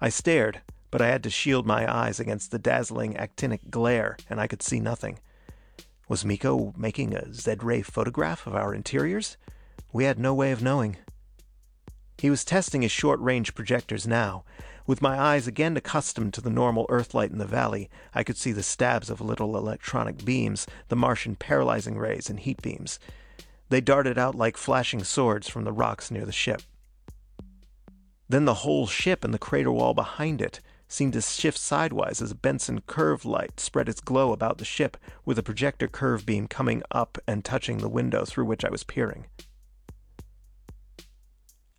I 0.00 0.08
stared, 0.08 0.60
but 0.90 1.00
I 1.00 1.08
had 1.08 1.22
to 1.22 1.30
shield 1.30 1.66
my 1.66 1.92
eyes 1.92 2.18
against 2.18 2.50
the 2.50 2.58
dazzling 2.58 3.14
actinic 3.16 3.70
glare, 3.70 4.16
and 4.28 4.40
I 4.40 4.46
could 4.46 4.62
see 4.62 4.80
nothing. 4.80 5.18
Was 6.08 6.24
Miko 6.24 6.74
making 6.76 7.14
a 7.14 7.32
Z 7.32 7.56
ray 7.62 7.82
photograph 7.82 8.46
of 8.46 8.54
our 8.54 8.74
interiors? 8.74 9.36
We 9.92 10.04
had 10.04 10.18
no 10.18 10.34
way 10.34 10.50
of 10.50 10.62
knowing. 10.62 10.96
He 12.18 12.30
was 12.30 12.44
testing 12.44 12.82
his 12.82 12.92
short 12.92 13.20
range 13.20 13.54
projectors 13.54 14.06
now. 14.06 14.44
With 14.86 15.00
my 15.00 15.18
eyes 15.18 15.46
again 15.46 15.76
accustomed 15.76 16.34
to 16.34 16.40
the 16.40 16.50
normal 16.50 16.86
Earthlight 16.88 17.30
in 17.30 17.38
the 17.38 17.46
valley, 17.46 17.88
I 18.12 18.24
could 18.24 18.36
see 18.36 18.50
the 18.50 18.62
stabs 18.62 19.08
of 19.08 19.20
little 19.20 19.56
electronic 19.56 20.24
beams, 20.24 20.66
the 20.88 20.96
Martian 20.96 21.36
paralyzing 21.36 21.96
rays 21.96 22.28
and 22.28 22.40
heat 22.40 22.60
beams. 22.60 22.98
They 23.68 23.80
darted 23.80 24.18
out 24.18 24.34
like 24.34 24.56
flashing 24.56 25.04
swords 25.04 25.48
from 25.48 25.62
the 25.62 25.72
rocks 25.72 26.10
near 26.10 26.26
the 26.26 26.32
ship. 26.32 26.62
Then 28.28 28.44
the 28.44 28.54
whole 28.54 28.86
ship 28.86 29.24
and 29.24 29.32
the 29.32 29.38
crater 29.38 29.70
wall 29.70 29.94
behind 29.94 30.40
it 30.40 30.60
seemed 30.90 31.12
to 31.12 31.20
shift 31.22 31.56
sidewise 31.56 32.20
as 32.20 32.32
a 32.32 32.34
Benson 32.34 32.80
curve 32.82 33.24
light 33.24 33.60
spread 33.60 33.88
its 33.88 34.00
glow 34.00 34.32
about 34.32 34.58
the 34.58 34.64
ship, 34.64 34.96
with 35.24 35.38
a 35.38 35.42
projector 35.42 35.86
curve 35.86 36.26
beam 36.26 36.48
coming 36.48 36.82
up 36.90 37.16
and 37.26 37.44
touching 37.44 37.78
the 37.78 37.88
window 37.88 38.24
through 38.24 38.44
which 38.44 38.64
I 38.64 38.70
was 38.70 38.82
peering. 38.82 39.26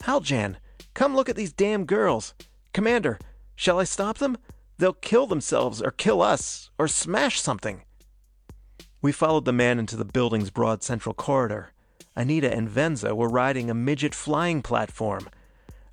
Haljan, 0.03 0.57
come 0.93 1.15
look 1.15 1.29
at 1.29 1.35
these 1.35 1.51
damn 1.53 1.85
girls. 1.85 2.33
Commander, 2.73 3.19
shall 3.55 3.79
I 3.79 3.83
stop 3.83 4.17
them? 4.17 4.37
They'll 4.77 4.93
kill 4.93 5.27
themselves, 5.27 5.81
or 5.81 5.91
kill 5.91 6.21
us, 6.21 6.71
or 6.79 6.87
smash 6.87 7.39
something. 7.39 7.83
We 9.01 9.11
followed 9.11 9.45
the 9.45 9.53
man 9.53 9.77
into 9.77 9.97
the 9.97 10.05
building's 10.05 10.51
broad 10.51 10.83
central 10.83 11.13
corridor. 11.13 11.71
Anita 12.15 12.51
and 12.51 12.69
Venza 12.69 13.13
were 13.13 13.29
riding 13.29 13.69
a 13.69 13.73
midget 13.73 14.15
flying 14.15 14.61
platform. 14.61 15.27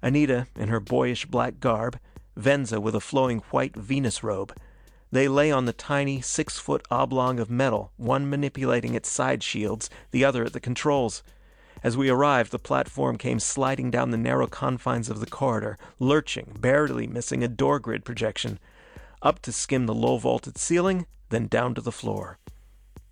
Anita, 0.00 0.46
in 0.56 0.68
her 0.68 0.80
boyish 0.80 1.26
black 1.26 1.58
garb, 1.58 1.98
Venza 2.38 2.80
with 2.80 2.94
a 2.94 3.00
flowing 3.00 3.40
white 3.50 3.74
Venus 3.74 4.22
robe. 4.22 4.56
They 5.10 5.26
lay 5.26 5.50
on 5.50 5.64
the 5.64 5.72
tiny, 5.72 6.20
six 6.20 6.56
foot 6.56 6.86
oblong 6.88 7.40
of 7.40 7.50
metal, 7.50 7.90
one 7.96 8.30
manipulating 8.30 8.94
its 8.94 9.08
side 9.08 9.42
shields, 9.42 9.90
the 10.12 10.24
other 10.24 10.44
at 10.44 10.52
the 10.52 10.60
controls. 10.60 11.24
As 11.82 11.96
we 11.96 12.08
arrived, 12.08 12.52
the 12.52 12.58
platform 12.60 13.18
came 13.18 13.40
sliding 13.40 13.90
down 13.90 14.12
the 14.12 14.16
narrow 14.16 14.46
confines 14.46 15.10
of 15.10 15.18
the 15.18 15.26
corridor, 15.26 15.78
lurching, 15.98 16.56
barely 16.60 17.08
missing 17.08 17.42
a 17.42 17.48
door 17.48 17.80
grid 17.80 18.04
projection. 18.04 18.60
Up 19.20 19.40
to 19.40 19.50
skim 19.50 19.86
the 19.86 19.94
low 19.94 20.16
vaulted 20.16 20.58
ceiling, 20.58 21.06
then 21.30 21.48
down 21.48 21.74
to 21.74 21.80
the 21.80 21.90
floor. 21.90 22.38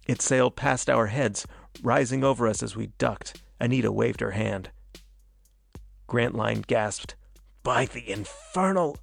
It 0.06 0.22
sailed 0.22 0.54
past 0.54 0.88
our 0.88 1.08
heads, 1.08 1.48
rising 1.82 2.22
over 2.22 2.46
us 2.46 2.62
as 2.62 2.76
we 2.76 2.92
ducked. 2.98 3.42
Anita 3.58 3.90
waved 3.90 4.20
her 4.20 4.32
hand. 4.32 4.70
Grantline 6.06 6.62
gasped. 6.64 7.16
By 7.64 7.86
the 7.86 8.08
infernal... 8.08 8.98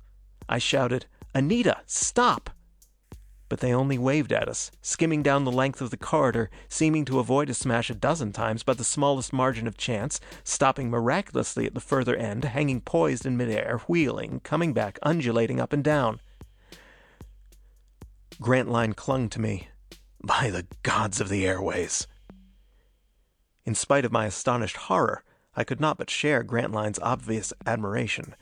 I 0.48 0.58
shouted, 0.58 1.06
Anita, 1.34 1.82
stop! 1.86 2.50
But 3.50 3.60
they 3.60 3.74
only 3.74 3.98
waved 3.98 4.32
at 4.32 4.48
us, 4.48 4.72
skimming 4.82 5.22
down 5.22 5.44
the 5.44 5.52
length 5.52 5.82
of 5.82 5.92
the 5.92 5.98
corridor, 5.98 6.50
seeming 6.68 7.06
to 7.06 7.20
avoid 7.20 7.50
a 7.50 7.54
smash 7.54 7.90
a 7.90 7.94
dozen 7.94 8.32
times 8.32 8.64
by 8.64 8.74
the 8.74 8.84
smallest 8.84 9.32
margin 9.32 9.68
of 9.68 9.78
chance, 9.78 10.20
stopping 10.44 10.90
miraculously 10.90 11.66
at 11.66 11.74
the 11.74 11.80
further 11.80 12.16
end, 12.16 12.46
hanging 12.46 12.82
poised 12.82 13.26
in 13.26 13.38
midair, 13.38 13.82
wheeling, 13.88 14.40
coming 14.40 14.74
back, 14.74 14.98
undulating 15.04 15.60
up 15.60 15.72
and 15.72 15.84
down. 15.84 16.20
Grantline 18.42 18.94
clung 18.94 19.30
to 19.30 19.40
me, 19.40 19.68
by 20.24 20.50
the 20.50 20.66
gods 20.82 21.22
of 21.22 21.30
the 21.30 21.46
airways. 21.46 22.08
In 23.66 23.76
spite 23.76 24.06
of 24.06 24.12
my 24.12 24.26
astonished 24.26 24.78
horror, 24.78 25.24
I 25.56 25.64
could 25.64 25.80
not 25.80 25.98
but 25.98 26.10
share 26.10 26.44
Grantline's 26.44 27.00
obvious 27.00 27.54
admiration. 27.66 28.36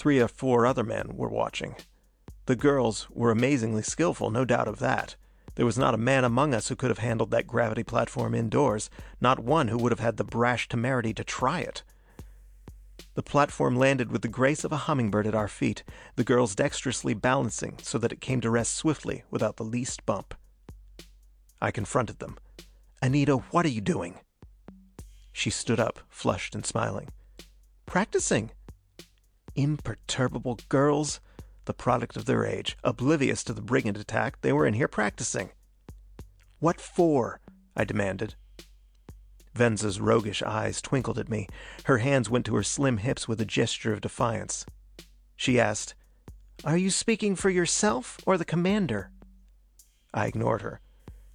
Three 0.00 0.18
or 0.18 0.28
four 0.28 0.64
other 0.64 0.82
men 0.82 1.14
were 1.14 1.28
watching. 1.28 1.76
The 2.46 2.56
girls 2.56 3.06
were 3.10 3.30
amazingly 3.30 3.82
skillful, 3.82 4.30
no 4.30 4.46
doubt 4.46 4.66
of 4.66 4.78
that. 4.78 5.14
There 5.56 5.66
was 5.66 5.76
not 5.76 5.92
a 5.92 5.98
man 5.98 6.24
among 6.24 6.54
us 6.54 6.68
who 6.68 6.74
could 6.74 6.88
have 6.88 7.00
handled 7.00 7.30
that 7.32 7.46
gravity 7.46 7.82
platform 7.82 8.34
indoors, 8.34 8.88
not 9.20 9.40
one 9.40 9.68
who 9.68 9.76
would 9.76 9.92
have 9.92 10.00
had 10.00 10.16
the 10.16 10.24
brash 10.24 10.68
temerity 10.68 11.12
to 11.12 11.22
try 11.22 11.60
it. 11.60 11.82
The 13.12 13.22
platform 13.22 13.76
landed 13.76 14.10
with 14.10 14.22
the 14.22 14.28
grace 14.28 14.64
of 14.64 14.72
a 14.72 14.86
hummingbird 14.88 15.26
at 15.26 15.34
our 15.34 15.48
feet, 15.48 15.84
the 16.16 16.24
girls 16.24 16.54
dexterously 16.54 17.12
balancing 17.12 17.76
so 17.82 17.98
that 17.98 18.10
it 18.10 18.22
came 18.22 18.40
to 18.40 18.48
rest 18.48 18.76
swiftly 18.76 19.24
without 19.30 19.58
the 19.58 19.64
least 19.64 20.06
bump. 20.06 20.34
I 21.60 21.70
confronted 21.70 22.20
them. 22.20 22.38
Anita, 23.02 23.36
what 23.50 23.66
are 23.66 23.68
you 23.68 23.82
doing? 23.82 24.14
She 25.30 25.50
stood 25.50 25.78
up, 25.78 25.98
flushed 26.08 26.54
and 26.54 26.64
smiling. 26.64 27.10
Practicing. 27.84 28.52
Imperturbable 29.54 30.58
girls. 30.68 31.20
The 31.64 31.74
product 31.74 32.16
of 32.16 32.24
their 32.24 32.44
age. 32.44 32.76
Oblivious 32.82 33.44
to 33.44 33.52
the 33.52 33.62
brigand 33.62 33.96
attack, 33.96 34.40
they 34.40 34.52
were 34.52 34.66
in 34.66 34.74
here 34.74 34.88
practicing. 34.88 35.50
What 36.58 36.80
for? 36.80 37.40
I 37.76 37.84
demanded. 37.84 38.34
Venza's 39.54 40.00
roguish 40.00 40.42
eyes 40.42 40.80
twinkled 40.80 41.18
at 41.18 41.28
me. 41.28 41.48
Her 41.84 41.98
hands 41.98 42.30
went 42.30 42.46
to 42.46 42.54
her 42.56 42.62
slim 42.62 42.98
hips 42.98 43.26
with 43.26 43.40
a 43.40 43.44
gesture 43.44 43.92
of 43.92 44.00
defiance. 44.00 44.64
She 45.36 45.58
asked, 45.58 45.94
Are 46.64 46.76
you 46.76 46.90
speaking 46.90 47.36
for 47.36 47.50
yourself 47.50 48.18
or 48.26 48.38
the 48.38 48.44
commander? 48.44 49.10
I 50.12 50.26
ignored 50.26 50.62
her. 50.62 50.80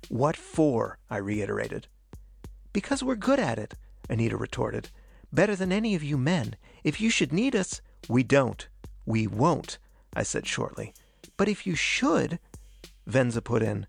What 0.10 0.38
for? 0.38 1.00
I 1.10 1.18
reiterated. 1.18 1.88
Because 2.74 3.04
we're 3.04 3.16
good 3.16 3.40
at 3.40 3.58
it, 3.58 3.74
Anita 4.10 4.38
retorted. 4.38 4.90
Better 5.32 5.56
than 5.56 5.72
any 5.72 5.96
of 5.96 6.04
you 6.04 6.18
men. 6.18 6.56
If 6.84 7.02
you 7.02 7.10
should 7.10 7.34
need 7.34 7.56
us, 7.56 7.82
we 8.08 8.24
don't. 8.24 8.68
We 9.06 9.28
won't, 9.28 9.78
I 10.16 10.24
said 10.24 10.48
shortly. 10.48 10.94
But 11.38 11.48
if 11.48 11.68
you 11.68 11.76
should, 11.76 12.40
Venza 13.06 13.42
put 13.42 13.62
in. 13.62 13.88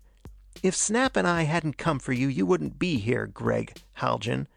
If 0.63 0.75
Snap 0.75 1.15
and 1.15 1.27
I 1.27 1.43
hadn't 1.43 1.77
come 1.77 1.99
for 1.99 2.13
you, 2.13 2.27
you 2.27 2.45
wouldn't 2.45 2.79
be 2.79 2.97
here, 2.97 3.27
Gregg 3.27 3.77
Haljan. 3.93 4.47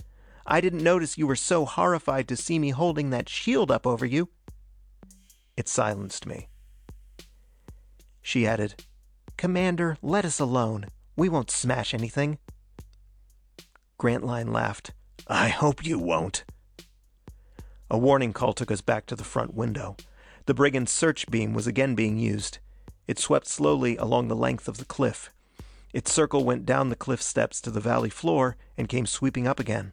I 0.46 0.60
didn't 0.60 0.82
notice 0.82 1.18
you 1.18 1.26
were 1.26 1.36
so 1.36 1.64
horrified 1.64 2.26
to 2.28 2.36
see 2.36 2.58
me 2.58 2.70
holding 2.70 3.10
that 3.10 3.28
shield 3.28 3.70
up 3.70 3.86
over 3.86 4.06
you. 4.06 4.28
It 5.56 5.68
silenced 5.68 6.26
me. 6.26 6.48
She 8.22 8.46
added, 8.46 8.82
Commander, 9.36 9.96
let 10.02 10.24
us 10.24 10.40
alone. 10.40 10.86
We 11.16 11.28
won't 11.28 11.50
smash 11.50 11.94
anything. 11.94 12.38
Grantline 13.98 14.52
laughed. 14.52 14.92
I 15.26 15.48
hope 15.48 15.84
you 15.84 15.98
won't. 15.98 16.44
A 17.92 17.98
warning 17.98 18.32
call 18.32 18.52
took 18.52 18.70
us 18.70 18.80
back 18.80 19.06
to 19.06 19.16
the 19.16 19.24
front 19.24 19.52
window. 19.52 19.96
The 20.46 20.54
brigand's 20.54 20.92
search 20.92 21.28
beam 21.28 21.52
was 21.52 21.66
again 21.66 21.96
being 21.96 22.18
used. 22.18 22.58
It 23.08 23.18
swept 23.18 23.48
slowly 23.48 23.96
along 23.96 24.28
the 24.28 24.36
length 24.36 24.68
of 24.68 24.76
the 24.76 24.84
cliff. 24.84 25.30
Its 25.92 26.12
circle 26.12 26.44
went 26.44 26.64
down 26.64 26.88
the 26.88 26.94
cliff 26.94 27.20
steps 27.20 27.60
to 27.62 27.70
the 27.70 27.80
valley 27.80 28.08
floor 28.08 28.56
and 28.78 28.88
came 28.88 29.06
sweeping 29.06 29.48
up 29.48 29.58
again. 29.58 29.92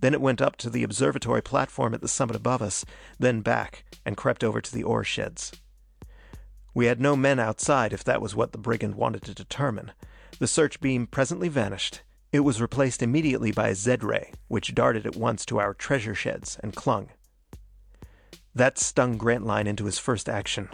Then 0.00 0.14
it 0.14 0.22
went 0.22 0.40
up 0.40 0.56
to 0.56 0.70
the 0.70 0.82
observatory 0.82 1.42
platform 1.42 1.92
at 1.92 2.00
the 2.00 2.08
summit 2.08 2.34
above 2.34 2.62
us, 2.62 2.82
then 3.18 3.42
back, 3.42 3.84
and 4.06 4.16
crept 4.16 4.42
over 4.42 4.62
to 4.62 4.72
the 4.72 4.82
ore 4.82 5.04
sheds. 5.04 5.52
We 6.72 6.86
had 6.86 6.98
no 6.98 7.14
men 7.14 7.38
outside 7.38 7.92
if 7.92 8.02
that 8.04 8.22
was 8.22 8.34
what 8.34 8.52
the 8.52 8.58
brigand 8.58 8.94
wanted 8.94 9.22
to 9.24 9.34
determine. 9.34 9.92
The 10.38 10.46
search 10.46 10.80
beam 10.80 11.06
presently 11.06 11.48
vanished. 11.48 12.00
It 12.32 12.40
was 12.40 12.62
replaced 12.62 13.02
immediately 13.02 13.52
by 13.52 13.68
a 13.68 13.74
Z-ray, 13.74 14.32
which 14.48 14.74
darted 14.74 15.04
at 15.04 15.14
once 15.14 15.44
to 15.46 15.60
our 15.60 15.74
treasure 15.74 16.14
sheds 16.14 16.58
and 16.62 16.74
clung. 16.74 17.10
That 18.54 18.78
stung 18.78 19.18
Grantline 19.18 19.66
into 19.66 19.86
his 19.86 19.98
first 19.98 20.28
action. 20.28 20.70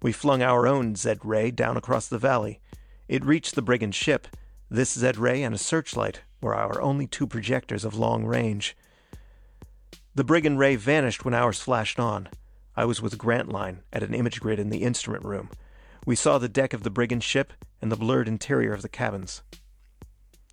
We 0.00 0.12
flung 0.12 0.42
our 0.42 0.66
own 0.66 0.94
Z-ray 0.94 1.50
down 1.50 1.76
across 1.76 2.06
the 2.06 2.18
valley. 2.18 2.60
It 3.08 3.24
reached 3.24 3.54
the 3.54 3.62
brigand 3.62 3.94
ship. 3.94 4.28
This 4.70 4.92
Z-ray 4.92 5.42
and 5.42 5.54
a 5.54 5.58
searchlight 5.58 6.22
were 6.40 6.54
our 6.54 6.80
only 6.80 7.06
two 7.06 7.26
projectors 7.26 7.84
of 7.84 7.96
long 7.96 8.24
range. 8.24 8.76
The 10.14 10.24
brigand 10.24 10.58
ray 10.60 10.76
vanished 10.76 11.24
when 11.24 11.34
ours 11.34 11.60
flashed 11.60 11.98
on. 11.98 12.28
I 12.76 12.84
was 12.84 13.02
with 13.02 13.18
Grantline 13.18 13.82
at 13.92 14.02
an 14.02 14.14
image 14.14 14.40
grid 14.40 14.60
in 14.60 14.70
the 14.70 14.82
instrument 14.82 15.24
room. 15.24 15.50
We 16.06 16.16
saw 16.16 16.38
the 16.38 16.48
deck 16.48 16.72
of 16.72 16.82
the 16.82 16.90
brigand 16.90 17.24
ship 17.24 17.52
and 17.82 17.90
the 17.90 17.96
blurred 17.96 18.28
interior 18.28 18.72
of 18.74 18.82
the 18.82 18.88
cabins. 18.88 19.42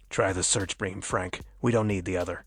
Try 0.09 0.33
the 0.33 0.43
search 0.43 0.77
beam, 0.77 1.01
Frank. 1.01 1.41
We 1.61 1.71
don't 1.71 1.87
need 1.87 2.05
the 2.05 2.17
other. 2.17 2.45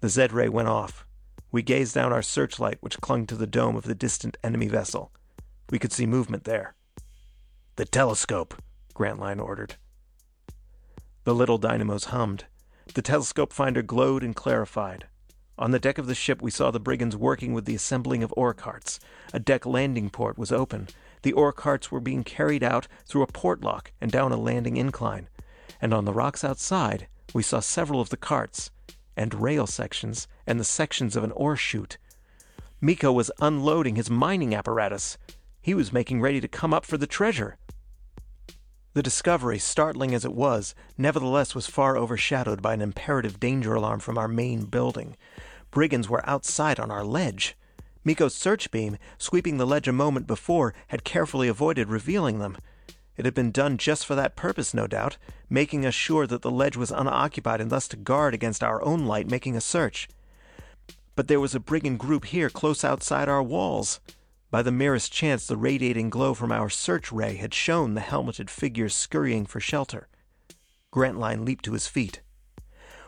The 0.00 0.08
Z-ray 0.08 0.48
went 0.48 0.68
off. 0.68 1.06
We 1.52 1.62
gazed 1.62 1.94
down 1.94 2.12
our 2.12 2.22
searchlight 2.22 2.78
which 2.80 3.00
clung 3.00 3.26
to 3.26 3.34
the 3.34 3.46
dome 3.46 3.76
of 3.76 3.84
the 3.84 3.94
distant 3.94 4.36
enemy 4.44 4.68
vessel. 4.68 5.10
We 5.70 5.78
could 5.78 5.92
see 5.92 6.06
movement 6.06 6.44
there. 6.44 6.74
The 7.76 7.84
telescope, 7.84 8.62
Grantline 8.94 9.40
ordered. 9.40 9.76
The 11.24 11.34
little 11.34 11.58
dynamos 11.58 12.06
hummed. 12.06 12.44
The 12.94 13.02
telescope 13.02 13.52
finder 13.52 13.82
glowed 13.82 14.22
and 14.22 14.34
clarified. 14.34 15.06
On 15.58 15.72
the 15.72 15.78
deck 15.78 15.98
of 15.98 16.06
the 16.06 16.14
ship 16.14 16.40
we 16.40 16.50
saw 16.50 16.70
the 16.70 16.80
brigands 16.80 17.16
working 17.16 17.52
with 17.52 17.66
the 17.66 17.74
assembling 17.74 18.22
of 18.22 18.32
ore 18.36 18.54
carts. 18.54 18.98
A 19.32 19.38
deck 19.38 19.66
landing 19.66 20.08
port 20.08 20.38
was 20.38 20.50
open. 20.50 20.88
The 21.22 21.32
ore 21.32 21.52
carts 21.52 21.92
were 21.92 22.00
being 22.00 22.24
carried 22.24 22.62
out 22.62 22.88
through 23.04 23.22
a 23.22 23.26
port 23.26 23.62
lock 23.62 23.92
and 24.00 24.10
down 24.10 24.32
a 24.32 24.36
landing 24.36 24.76
incline. 24.76 25.28
And 25.80 25.92
on 25.92 26.04
the 26.04 26.14
rocks 26.14 26.44
outside 26.44 27.08
we 27.34 27.42
saw 27.42 27.60
several 27.60 28.00
of 28.00 28.08
the 28.08 28.16
carts, 28.16 28.70
and 29.20 29.34
rail 29.34 29.66
sections, 29.66 30.26
and 30.46 30.58
the 30.58 30.64
sections 30.64 31.14
of 31.14 31.22
an 31.22 31.32
ore 31.32 31.54
chute. 31.54 31.98
Miko 32.80 33.12
was 33.12 33.30
unloading 33.38 33.96
his 33.96 34.08
mining 34.08 34.54
apparatus. 34.54 35.18
He 35.60 35.74
was 35.74 35.92
making 35.92 36.22
ready 36.22 36.40
to 36.40 36.48
come 36.48 36.72
up 36.72 36.86
for 36.86 36.96
the 36.96 37.06
treasure. 37.06 37.58
The 38.94 39.02
discovery, 39.02 39.58
startling 39.58 40.14
as 40.14 40.24
it 40.24 40.32
was, 40.32 40.74
nevertheless 40.96 41.54
was 41.54 41.66
far 41.66 41.98
overshadowed 41.98 42.62
by 42.62 42.72
an 42.72 42.80
imperative 42.80 43.38
danger 43.38 43.74
alarm 43.74 44.00
from 44.00 44.16
our 44.16 44.26
main 44.26 44.64
building. 44.64 45.18
Brigands 45.70 46.08
were 46.08 46.28
outside 46.28 46.80
on 46.80 46.90
our 46.90 47.04
ledge. 47.04 47.58
Miko's 48.02 48.34
search 48.34 48.70
beam, 48.70 48.96
sweeping 49.18 49.58
the 49.58 49.66
ledge 49.66 49.86
a 49.86 49.92
moment 49.92 50.26
before, 50.26 50.72
had 50.88 51.04
carefully 51.04 51.46
avoided 51.46 51.90
revealing 51.90 52.38
them. 52.38 52.56
It 53.20 53.26
had 53.26 53.34
been 53.34 53.50
done 53.50 53.76
just 53.76 54.06
for 54.06 54.14
that 54.14 54.34
purpose, 54.34 54.72
no 54.72 54.86
doubt, 54.86 55.18
making 55.50 55.84
us 55.84 55.92
sure 55.92 56.26
that 56.26 56.40
the 56.40 56.50
ledge 56.50 56.74
was 56.74 56.90
unoccupied 56.90 57.60
and 57.60 57.68
thus 57.70 57.86
to 57.88 57.98
guard 57.98 58.32
against 58.32 58.64
our 58.64 58.82
own 58.82 59.04
light 59.04 59.28
making 59.28 59.54
a 59.54 59.60
search. 59.60 60.08
But 61.16 61.28
there 61.28 61.38
was 61.38 61.54
a 61.54 61.60
brigand 61.60 61.98
group 61.98 62.24
here 62.24 62.48
close 62.48 62.82
outside 62.82 63.28
our 63.28 63.42
walls. 63.42 64.00
By 64.50 64.62
the 64.62 64.72
merest 64.72 65.12
chance 65.12 65.46
the 65.46 65.58
radiating 65.58 66.08
glow 66.08 66.32
from 66.32 66.50
our 66.50 66.70
search 66.70 67.12
ray 67.12 67.36
had 67.36 67.52
shown 67.52 67.92
the 67.92 68.00
helmeted 68.00 68.48
figures 68.48 68.94
scurrying 68.94 69.44
for 69.44 69.60
shelter. 69.60 70.08
Grantline 70.90 71.44
leaped 71.44 71.66
to 71.66 71.74
his 71.74 71.86
feet. 71.86 72.22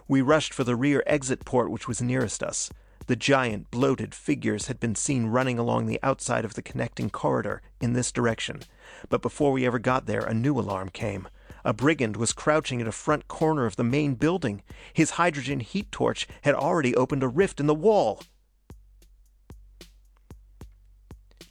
We 0.06 0.20
rushed 0.20 0.52
for 0.52 0.62
the 0.62 0.76
rear 0.76 1.02
exit 1.06 1.46
port 1.46 1.70
which 1.70 1.88
was 1.88 2.02
nearest 2.02 2.42
us. 2.42 2.68
The 3.06 3.16
giant, 3.16 3.70
bloated 3.70 4.14
figures 4.14 4.68
had 4.68 4.78
been 4.78 4.94
seen 4.94 5.26
running 5.26 5.58
along 5.58 5.86
the 5.86 5.98
outside 6.02 6.44
of 6.44 6.54
the 6.54 6.62
connecting 6.62 7.10
corridor 7.10 7.62
in 7.80 7.92
this 7.92 8.12
direction. 8.12 8.60
But 9.08 9.22
before 9.22 9.52
we 9.52 9.66
ever 9.66 9.78
got 9.78 10.06
there, 10.06 10.22
a 10.22 10.34
new 10.34 10.58
alarm 10.58 10.90
came. 10.90 11.28
A 11.64 11.72
brigand 11.72 12.16
was 12.16 12.32
crouching 12.32 12.80
at 12.80 12.88
a 12.88 12.92
front 12.92 13.28
corner 13.28 13.66
of 13.66 13.76
the 13.76 13.84
main 13.84 14.14
building. 14.14 14.62
His 14.92 15.12
hydrogen 15.12 15.60
heat 15.60 15.90
torch 15.92 16.26
had 16.42 16.54
already 16.54 16.94
opened 16.94 17.22
a 17.22 17.28
rift 17.28 17.60
in 17.60 17.66
the 17.66 17.74
wall. 17.74 18.22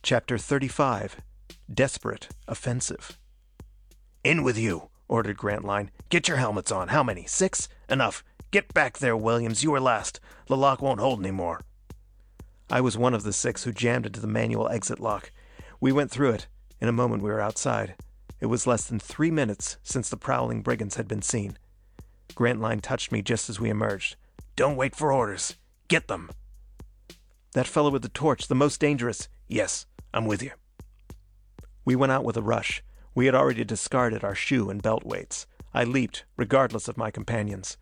Chapter 0.03 0.37
35 0.37 1.17
Desperate 1.71 2.29
Offensive 2.47 3.17
In 4.23 4.43
with 4.43 4.57
you, 4.57 4.89
ordered 5.07 5.37
Grantline. 5.37 5.91
Get 6.09 6.27
your 6.27 6.37
helmets 6.37 6.71
on. 6.71 6.89
How 6.89 7.03
many? 7.03 7.25
Six? 7.25 7.69
Enough. 7.87 8.23
Get 8.51 8.73
back 8.73 8.97
there, 8.97 9.15
Williams. 9.15 9.63
You 9.63 9.71
were 9.71 9.79
last. 9.79 10.19
The 10.47 10.57
lock 10.57 10.81
won't 10.81 10.99
hold 10.99 11.21
any 11.21 11.31
more. 11.31 11.61
I 12.69 12.81
was 12.81 12.97
one 12.97 13.13
of 13.13 13.23
the 13.23 13.31
six 13.31 13.63
who 13.63 13.71
jammed 13.71 14.05
into 14.05 14.19
the 14.19 14.27
manual 14.27 14.67
exit 14.67 14.99
lock. 14.99 15.31
We 15.79 15.93
went 15.93 16.11
through 16.11 16.31
it. 16.31 16.47
In 16.81 16.89
a 16.89 16.93
moment 16.93 17.23
we 17.23 17.29
were 17.29 17.39
outside. 17.39 17.95
It 18.41 18.47
was 18.47 18.67
less 18.67 18.85
than 18.85 18.99
three 18.99 19.31
minutes 19.31 19.77
since 19.83 20.09
the 20.09 20.17
prowling 20.17 20.61
brigands 20.61 20.95
had 20.95 21.07
been 21.07 21.21
seen. 21.21 21.57
Grantline 22.35 22.81
touched 22.81 23.11
me 23.11 23.21
just 23.21 23.49
as 23.49 23.59
we 23.59 23.69
emerged. 23.69 24.17
Don't 24.57 24.75
wait 24.75 24.97
for 24.97 25.13
orders. 25.13 25.55
Get 25.87 26.09
them. 26.09 26.29
That 27.53 27.67
fellow 27.67 27.89
with 27.89 28.01
the 28.01 28.09
torch, 28.09 28.47
the 28.47 28.55
most 28.55 28.81
dangerous. 28.81 29.29
Yes, 29.47 29.85
I'm 30.13 30.25
with 30.25 30.43
you. 30.43 30.51
We 31.85 31.95
went 31.95 32.11
out 32.11 32.25
with 32.25 32.35
a 32.35 32.41
rush. 32.41 32.83
We 33.15 33.27
had 33.27 33.35
already 33.35 33.63
discarded 33.63 34.25
our 34.25 34.35
shoe 34.35 34.69
and 34.69 34.81
belt 34.81 35.05
weights. 35.05 35.45
I 35.73 35.85
leaped, 35.85 36.25
regardless 36.35 36.87
of 36.87 36.97
my 36.97 37.11
companions. 37.11 37.77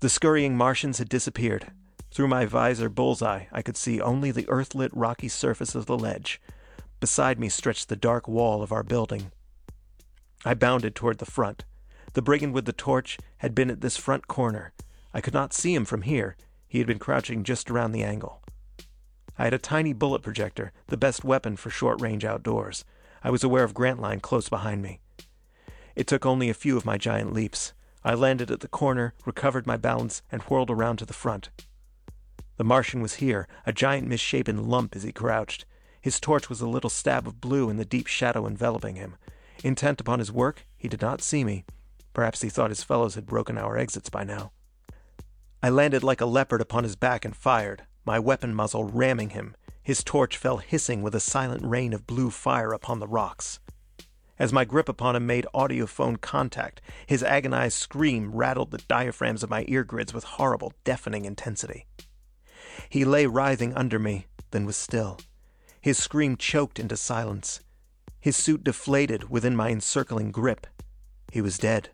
The 0.00 0.08
scurrying 0.08 0.56
Martians 0.56 0.96
had 0.96 1.10
disappeared. 1.10 1.72
Through 2.10 2.28
my 2.28 2.46
visor 2.46 2.88
bullseye, 2.88 3.44
I 3.52 3.60
could 3.60 3.76
see 3.76 4.00
only 4.00 4.30
the 4.30 4.48
earth-lit 4.48 4.90
rocky 4.96 5.28
surface 5.28 5.74
of 5.74 5.84
the 5.84 5.98
ledge. 5.98 6.40
Beside 7.00 7.38
me 7.38 7.50
stretched 7.50 7.90
the 7.90 7.96
dark 7.96 8.26
wall 8.26 8.62
of 8.62 8.72
our 8.72 8.82
building. 8.82 9.30
I 10.42 10.54
bounded 10.54 10.94
toward 10.94 11.18
the 11.18 11.26
front. 11.26 11.66
The 12.14 12.22
brigand 12.22 12.54
with 12.54 12.64
the 12.64 12.72
torch 12.72 13.18
had 13.38 13.54
been 13.54 13.70
at 13.70 13.82
this 13.82 13.98
front 13.98 14.26
corner. 14.26 14.72
I 15.12 15.20
could 15.20 15.34
not 15.34 15.52
see 15.52 15.74
him 15.74 15.84
from 15.84 16.02
here. 16.02 16.34
He 16.66 16.78
had 16.78 16.86
been 16.86 16.98
crouching 16.98 17.44
just 17.44 17.70
around 17.70 17.92
the 17.92 18.02
angle. 18.02 18.40
I 19.38 19.44
had 19.44 19.54
a 19.54 19.58
tiny 19.58 19.92
bullet 19.92 20.22
projector, 20.22 20.72
the 20.86 20.96
best 20.96 21.24
weapon 21.24 21.56
for 21.56 21.68
short 21.68 22.00
range 22.00 22.24
outdoors. 22.24 22.86
I 23.22 23.30
was 23.30 23.44
aware 23.44 23.64
of 23.64 23.74
Grantline 23.74 24.20
close 24.20 24.48
behind 24.48 24.80
me. 24.80 25.00
It 25.94 26.06
took 26.06 26.24
only 26.24 26.48
a 26.48 26.54
few 26.54 26.78
of 26.78 26.86
my 26.86 26.96
giant 26.96 27.34
leaps. 27.34 27.74
I 28.02 28.14
landed 28.14 28.50
at 28.50 28.60
the 28.60 28.68
corner, 28.68 29.14
recovered 29.26 29.66
my 29.66 29.76
balance, 29.76 30.22
and 30.32 30.42
whirled 30.42 30.70
around 30.70 30.96
to 30.98 31.06
the 31.06 31.12
front. 31.12 31.50
The 32.56 32.64
Martian 32.64 33.02
was 33.02 33.14
here, 33.14 33.46
a 33.66 33.72
giant 33.72 34.08
misshapen 34.08 34.68
lump 34.68 34.96
as 34.96 35.02
he 35.02 35.12
crouched. 35.12 35.64
His 36.00 36.20
torch 36.20 36.48
was 36.48 36.60
a 36.60 36.68
little 36.68 36.90
stab 36.90 37.26
of 37.26 37.40
blue 37.40 37.68
in 37.68 37.76
the 37.76 37.84
deep 37.84 38.06
shadow 38.06 38.46
enveloping 38.46 38.96
him. 38.96 39.16
Intent 39.62 40.00
upon 40.00 40.18
his 40.18 40.32
work, 40.32 40.66
he 40.76 40.88
did 40.88 41.02
not 41.02 41.22
see 41.22 41.44
me. 41.44 41.64
Perhaps 42.14 42.42
he 42.42 42.48
thought 42.48 42.70
his 42.70 42.82
fellows 42.82 43.14
had 43.14 43.26
broken 43.26 43.58
our 43.58 43.76
exits 43.76 44.08
by 44.08 44.24
now. 44.24 44.52
I 45.62 45.68
landed 45.68 46.02
like 46.02 46.22
a 46.22 46.26
leopard 46.26 46.62
upon 46.62 46.84
his 46.84 46.96
back 46.96 47.24
and 47.24 47.36
fired, 47.36 47.84
my 48.06 48.18
weapon 48.18 48.54
muzzle 48.54 48.84
ramming 48.84 49.30
him. 49.30 49.54
His 49.82 50.02
torch 50.02 50.36
fell 50.36 50.56
hissing 50.58 51.02
with 51.02 51.14
a 51.14 51.20
silent 51.20 51.64
rain 51.64 51.92
of 51.92 52.06
blue 52.06 52.30
fire 52.30 52.72
upon 52.72 52.98
the 52.98 53.06
rocks. 53.06 53.60
As 54.40 54.54
my 54.54 54.64
grip 54.64 54.88
upon 54.88 55.16
him 55.16 55.26
made 55.26 55.46
audiophone 55.54 56.18
contact, 56.18 56.80
his 57.06 57.22
agonized 57.22 57.76
scream 57.76 58.34
rattled 58.34 58.70
the 58.70 58.78
diaphragms 58.88 59.42
of 59.42 59.50
my 59.50 59.66
ear 59.68 59.84
grids 59.84 60.14
with 60.14 60.24
horrible, 60.24 60.72
deafening 60.82 61.26
intensity. 61.26 61.86
He 62.88 63.04
lay 63.04 63.26
writhing 63.26 63.74
under 63.74 63.98
me, 63.98 64.28
then 64.50 64.64
was 64.64 64.76
still. 64.76 65.18
His 65.82 65.98
scream 65.98 66.38
choked 66.38 66.78
into 66.78 66.96
silence. 66.96 67.60
His 68.18 68.34
suit 68.34 68.64
deflated 68.64 69.28
within 69.28 69.54
my 69.54 69.68
encircling 69.68 70.30
grip. 70.30 70.66
He 71.30 71.42
was 71.42 71.58
dead. 71.58 71.90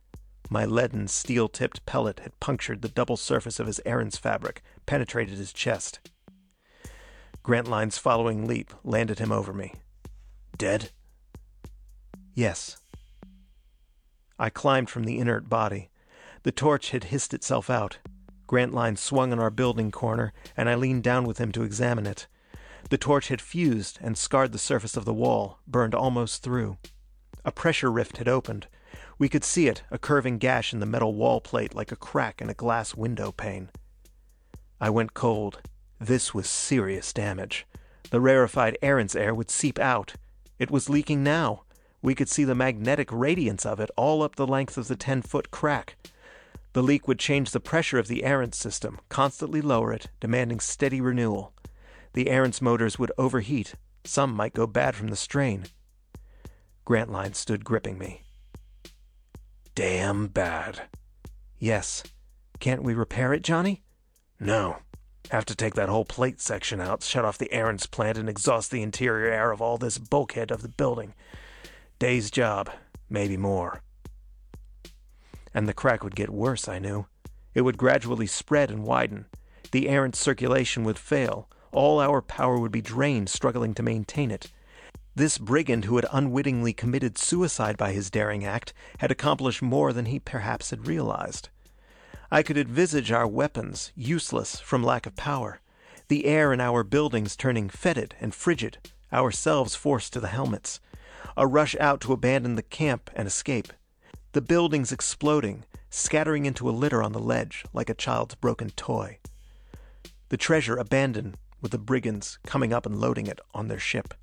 My 0.48 0.64
leaden, 0.64 1.08
steel-tipped 1.08 1.84
pellet 1.84 2.20
had 2.20 2.38
punctured 2.38 2.80
the 2.80 2.88
double 2.88 3.16
surface 3.16 3.58
of 3.58 3.66
his 3.66 3.80
Erentz 3.84 4.16
fabric, 4.16 4.62
penetrated 4.86 5.36
his 5.36 5.52
chest. 5.52 5.98
Grantline's 7.42 7.98
following 7.98 8.46
leap 8.46 8.72
landed 8.84 9.18
him 9.18 9.32
over 9.32 9.52
me. 9.52 9.74
Dead? 10.56 10.92
Yes. 12.36 12.76
I 14.38 14.50
climbed 14.50 14.90
from 14.90 15.04
the 15.04 15.18
inert 15.18 15.48
body. 15.48 15.88
The 16.42 16.52
torch 16.52 16.90
had 16.90 17.04
hissed 17.04 17.32
itself 17.32 17.70
out. 17.70 17.96
Grantline 18.46 18.96
swung 18.96 19.32
on 19.32 19.40
our 19.40 19.50
building 19.50 19.90
corner, 19.90 20.34
and 20.54 20.68
I 20.68 20.74
leaned 20.74 21.02
down 21.02 21.24
with 21.24 21.38
him 21.38 21.50
to 21.52 21.62
examine 21.62 22.06
it. 22.06 22.26
The 22.90 22.98
torch 22.98 23.28
had 23.28 23.40
fused 23.40 23.98
and 24.02 24.18
scarred 24.18 24.52
the 24.52 24.58
surface 24.58 24.98
of 24.98 25.06
the 25.06 25.14
wall, 25.14 25.60
burned 25.66 25.94
almost 25.94 26.42
through. 26.42 26.76
A 27.42 27.50
pressure 27.50 27.90
rift 27.90 28.18
had 28.18 28.28
opened. 28.28 28.66
We 29.18 29.30
could 29.30 29.42
see 29.42 29.66
it, 29.66 29.82
a 29.90 29.98
curving 29.98 30.36
gash 30.36 30.74
in 30.74 30.80
the 30.80 30.84
metal 30.84 31.14
wall 31.14 31.40
plate 31.40 31.74
like 31.74 31.90
a 31.90 31.96
crack 31.96 32.42
in 32.42 32.50
a 32.50 32.54
glass 32.54 32.94
window 32.94 33.32
pane. 33.32 33.70
I 34.78 34.90
went 34.90 35.14
cold. 35.14 35.62
This 35.98 36.34
was 36.34 36.50
serious 36.50 37.14
damage. 37.14 37.66
The 38.10 38.20
rarefied 38.20 38.76
Erentz 38.82 39.16
air 39.16 39.34
would 39.34 39.50
seep 39.50 39.78
out. 39.78 40.16
It 40.58 40.70
was 40.70 40.90
leaking 40.90 41.24
now. 41.24 41.62
We 42.02 42.14
could 42.14 42.28
see 42.28 42.44
the 42.44 42.54
magnetic 42.54 43.10
radiance 43.10 43.66
of 43.66 43.80
it 43.80 43.90
all 43.96 44.22
up 44.22 44.36
the 44.36 44.46
length 44.46 44.76
of 44.76 44.88
the 44.88 44.96
10 44.96 45.22
foot 45.22 45.50
crack. 45.50 45.96
The 46.72 46.82
leak 46.82 47.08
would 47.08 47.18
change 47.18 47.50
the 47.50 47.60
pressure 47.60 47.98
of 47.98 48.06
the 48.06 48.22
Erentz 48.22 48.54
system, 48.54 49.00
constantly 49.08 49.62
lower 49.62 49.92
it, 49.92 50.08
demanding 50.20 50.60
steady 50.60 51.00
renewal. 51.00 51.52
The 52.12 52.26
Erentz 52.26 52.60
motors 52.60 52.98
would 52.98 53.12
overheat. 53.16 53.74
Some 54.04 54.34
might 54.34 54.54
go 54.54 54.66
bad 54.66 54.94
from 54.94 55.08
the 55.08 55.16
strain. 55.16 55.64
Grantline 56.84 57.34
stood 57.34 57.64
gripping 57.64 57.98
me. 57.98 58.22
Damn 59.74 60.28
bad. 60.28 60.82
Yes. 61.58 62.02
Can't 62.60 62.82
we 62.82 62.94
repair 62.94 63.32
it, 63.32 63.42
Johnny? 63.42 63.82
No. 64.38 64.76
Have 65.30 65.44
to 65.46 65.56
take 65.56 65.74
that 65.74 65.88
whole 65.88 66.04
plate 66.04 66.40
section 66.40 66.80
out, 66.80 67.02
shut 67.02 67.24
off 67.24 67.38
the 67.38 67.50
Erentz 67.52 67.90
plant, 67.90 68.16
and 68.16 68.28
exhaust 68.28 68.70
the 68.70 68.82
interior 68.82 69.32
air 69.32 69.50
of 69.50 69.60
all 69.60 69.76
this 69.76 69.98
bulkhead 69.98 70.50
of 70.50 70.62
the 70.62 70.68
building. 70.68 71.14
Day's 71.98 72.30
job, 72.30 72.68
maybe 73.08 73.38
more. 73.38 73.80
And 75.54 75.66
the 75.66 75.72
crack 75.72 76.04
would 76.04 76.14
get 76.14 76.28
worse, 76.28 76.68
I 76.68 76.78
knew. 76.78 77.06
It 77.54 77.62
would 77.62 77.78
gradually 77.78 78.26
spread 78.26 78.70
and 78.70 78.84
widen. 78.84 79.24
The 79.72 79.86
Erentz 79.86 80.16
circulation 80.16 80.84
would 80.84 80.98
fail. 80.98 81.48
All 81.72 81.98
our 81.98 82.20
power 82.20 82.58
would 82.58 82.70
be 82.70 82.82
drained 82.82 83.30
struggling 83.30 83.72
to 83.74 83.82
maintain 83.82 84.30
it. 84.30 84.52
This 85.14 85.38
brigand 85.38 85.86
who 85.86 85.96
had 85.96 86.04
unwittingly 86.12 86.74
committed 86.74 87.16
suicide 87.16 87.78
by 87.78 87.92
his 87.92 88.10
daring 88.10 88.44
act 88.44 88.74
had 88.98 89.10
accomplished 89.10 89.62
more 89.62 89.94
than 89.94 90.04
he 90.04 90.18
perhaps 90.18 90.68
had 90.68 90.86
realized. 90.86 91.48
I 92.30 92.42
could 92.42 92.58
envisage 92.58 93.10
our 93.10 93.26
weapons 93.26 93.92
useless 93.94 94.60
from 94.60 94.82
lack 94.82 95.06
of 95.06 95.16
power, 95.16 95.60
the 96.08 96.26
air 96.26 96.52
in 96.52 96.60
our 96.60 96.84
buildings 96.84 97.36
turning 97.36 97.70
fetid 97.70 98.14
and 98.20 98.34
frigid, 98.34 98.76
ourselves 99.10 99.74
forced 99.74 100.12
to 100.12 100.20
the 100.20 100.28
helmets, 100.28 100.78
a 101.36 101.46
rush 101.46 101.76
out 101.80 102.00
to 102.02 102.12
abandon 102.12 102.56
the 102.56 102.62
camp 102.62 103.10
and 103.14 103.26
escape, 103.26 103.72
the 104.32 104.40
buildings 104.40 104.92
exploding, 104.92 105.64
scattering 105.90 106.46
into 106.46 106.68
a 106.68 106.72
litter 106.72 107.02
on 107.02 107.12
the 107.12 107.18
ledge 107.18 107.64
like 107.72 107.88
a 107.88 107.94
child's 107.94 108.34
broken 108.34 108.70
toy. 108.70 109.18
The 110.28 110.36
treasure 110.36 110.76
abandoned 110.76 111.38
with 111.60 111.72
the 111.72 111.78
brigands 111.78 112.38
coming 112.44 112.72
up 112.72 112.84
and 112.84 113.00
loading 113.00 113.26
it 113.26 113.40
on 113.54 113.68
their 113.68 113.78
ship. 113.78 114.14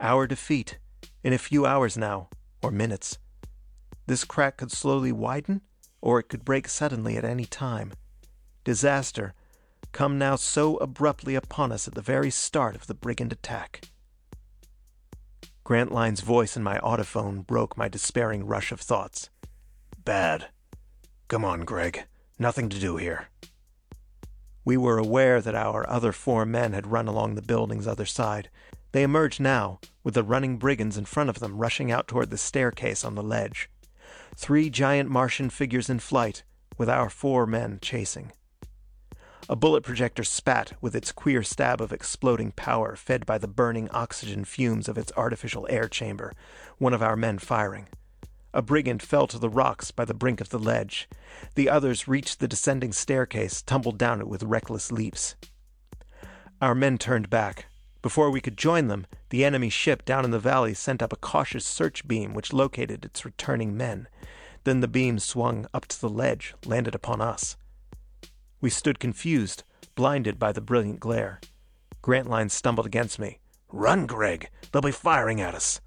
Our 0.00 0.26
defeat, 0.26 0.78
in 1.22 1.32
a 1.32 1.38
few 1.38 1.66
hours 1.66 1.96
now, 1.96 2.28
or 2.62 2.70
minutes. 2.70 3.18
This 4.06 4.24
crack 4.24 4.58
could 4.58 4.70
slowly 4.70 5.12
widen, 5.12 5.62
or 6.00 6.20
it 6.20 6.28
could 6.28 6.44
break 6.44 6.68
suddenly 6.68 7.16
at 7.16 7.24
any 7.24 7.46
time. 7.46 7.92
Disaster, 8.62 9.34
come 9.92 10.18
now 10.18 10.36
so 10.36 10.76
abruptly 10.76 11.34
upon 11.34 11.72
us 11.72 11.88
at 11.88 11.94
the 11.94 12.02
very 12.02 12.30
start 12.30 12.74
of 12.74 12.86
the 12.86 12.94
brigand 12.94 13.32
attack. 13.32 13.88
Grantline's 15.64 16.20
voice 16.20 16.58
in 16.58 16.62
my 16.62 16.78
audiphone 16.80 17.46
broke 17.46 17.74
my 17.78 17.88
despairing 17.88 18.44
rush 18.44 18.70
of 18.70 18.80
thoughts. 18.80 19.30
Bad. 20.04 20.48
Come 21.26 21.42
on, 21.42 21.64
Gregg. 21.64 22.04
Nothing 22.38 22.68
to 22.68 22.78
do 22.78 22.98
here. 22.98 23.28
We 24.62 24.76
were 24.76 24.98
aware 24.98 25.40
that 25.40 25.54
our 25.54 25.88
other 25.88 26.12
four 26.12 26.44
men 26.44 26.74
had 26.74 26.88
run 26.92 27.08
along 27.08 27.34
the 27.34 27.42
building's 27.42 27.86
other 27.86 28.04
side. 28.04 28.50
They 28.92 29.02
emerged 29.02 29.40
now, 29.40 29.80
with 30.02 30.12
the 30.12 30.22
running 30.22 30.58
brigands 30.58 30.98
in 30.98 31.06
front 31.06 31.30
of 31.30 31.38
them 31.38 31.56
rushing 31.56 31.90
out 31.90 32.08
toward 32.08 32.28
the 32.28 32.36
staircase 32.36 33.02
on 33.02 33.14
the 33.14 33.22
ledge. 33.22 33.70
Three 34.36 34.68
giant 34.68 35.08
Martian 35.08 35.48
figures 35.48 35.88
in 35.88 35.98
flight, 35.98 36.44
with 36.76 36.90
our 36.90 37.08
four 37.08 37.46
men 37.46 37.78
chasing. 37.80 38.32
A 39.46 39.56
bullet 39.56 39.82
projector 39.82 40.24
spat 40.24 40.72
with 40.80 40.96
its 40.96 41.12
queer 41.12 41.42
stab 41.42 41.82
of 41.82 41.92
exploding 41.92 42.52
power 42.52 42.96
fed 42.96 43.26
by 43.26 43.36
the 43.36 43.46
burning 43.46 43.90
oxygen 43.90 44.46
fumes 44.46 44.88
of 44.88 44.96
its 44.96 45.12
artificial 45.18 45.66
air 45.68 45.86
chamber, 45.86 46.32
one 46.78 46.94
of 46.94 47.02
our 47.02 47.14
men 47.14 47.38
firing. 47.38 47.88
A 48.54 48.62
brigand 48.62 49.02
fell 49.02 49.26
to 49.26 49.38
the 49.38 49.50
rocks 49.50 49.90
by 49.90 50.06
the 50.06 50.14
brink 50.14 50.40
of 50.40 50.48
the 50.48 50.58
ledge. 50.58 51.10
The 51.56 51.68
others 51.68 52.08
reached 52.08 52.40
the 52.40 52.48
descending 52.48 52.94
staircase, 52.94 53.60
tumbled 53.60 53.98
down 53.98 54.20
it 54.20 54.28
with 54.28 54.42
reckless 54.42 54.90
leaps. 54.90 55.34
Our 56.62 56.74
men 56.74 56.96
turned 56.96 57.28
back. 57.28 57.66
Before 58.00 58.30
we 58.30 58.40
could 58.40 58.56
join 58.56 58.88
them, 58.88 59.06
the 59.28 59.44
enemy 59.44 59.68
ship 59.68 60.06
down 60.06 60.24
in 60.24 60.30
the 60.30 60.38
valley 60.38 60.72
sent 60.72 61.02
up 61.02 61.12
a 61.12 61.16
cautious 61.16 61.66
search 61.66 62.08
beam 62.08 62.32
which 62.32 62.54
located 62.54 63.04
its 63.04 63.26
returning 63.26 63.76
men. 63.76 64.08
Then 64.64 64.80
the 64.80 64.88
beam 64.88 65.18
swung 65.18 65.66
up 65.74 65.84
to 65.88 66.00
the 66.00 66.08
ledge, 66.08 66.54
landed 66.64 66.94
upon 66.94 67.20
us. 67.20 67.58
We 68.64 68.70
stood 68.70 68.98
confused, 68.98 69.62
blinded 69.94 70.38
by 70.38 70.50
the 70.52 70.62
brilliant 70.62 70.98
glare. 70.98 71.38
Grantline 72.00 72.48
stumbled 72.48 72.86
against 72.86 73.18
me. 73.18 73.38
Run, 73.68 74.06
Gregg! 74.06 74.48
They'll 74.72 74.80
be 74.80 74.90
firing 74.90 75.38
at 75.38 75.54
us! 75.54 75.82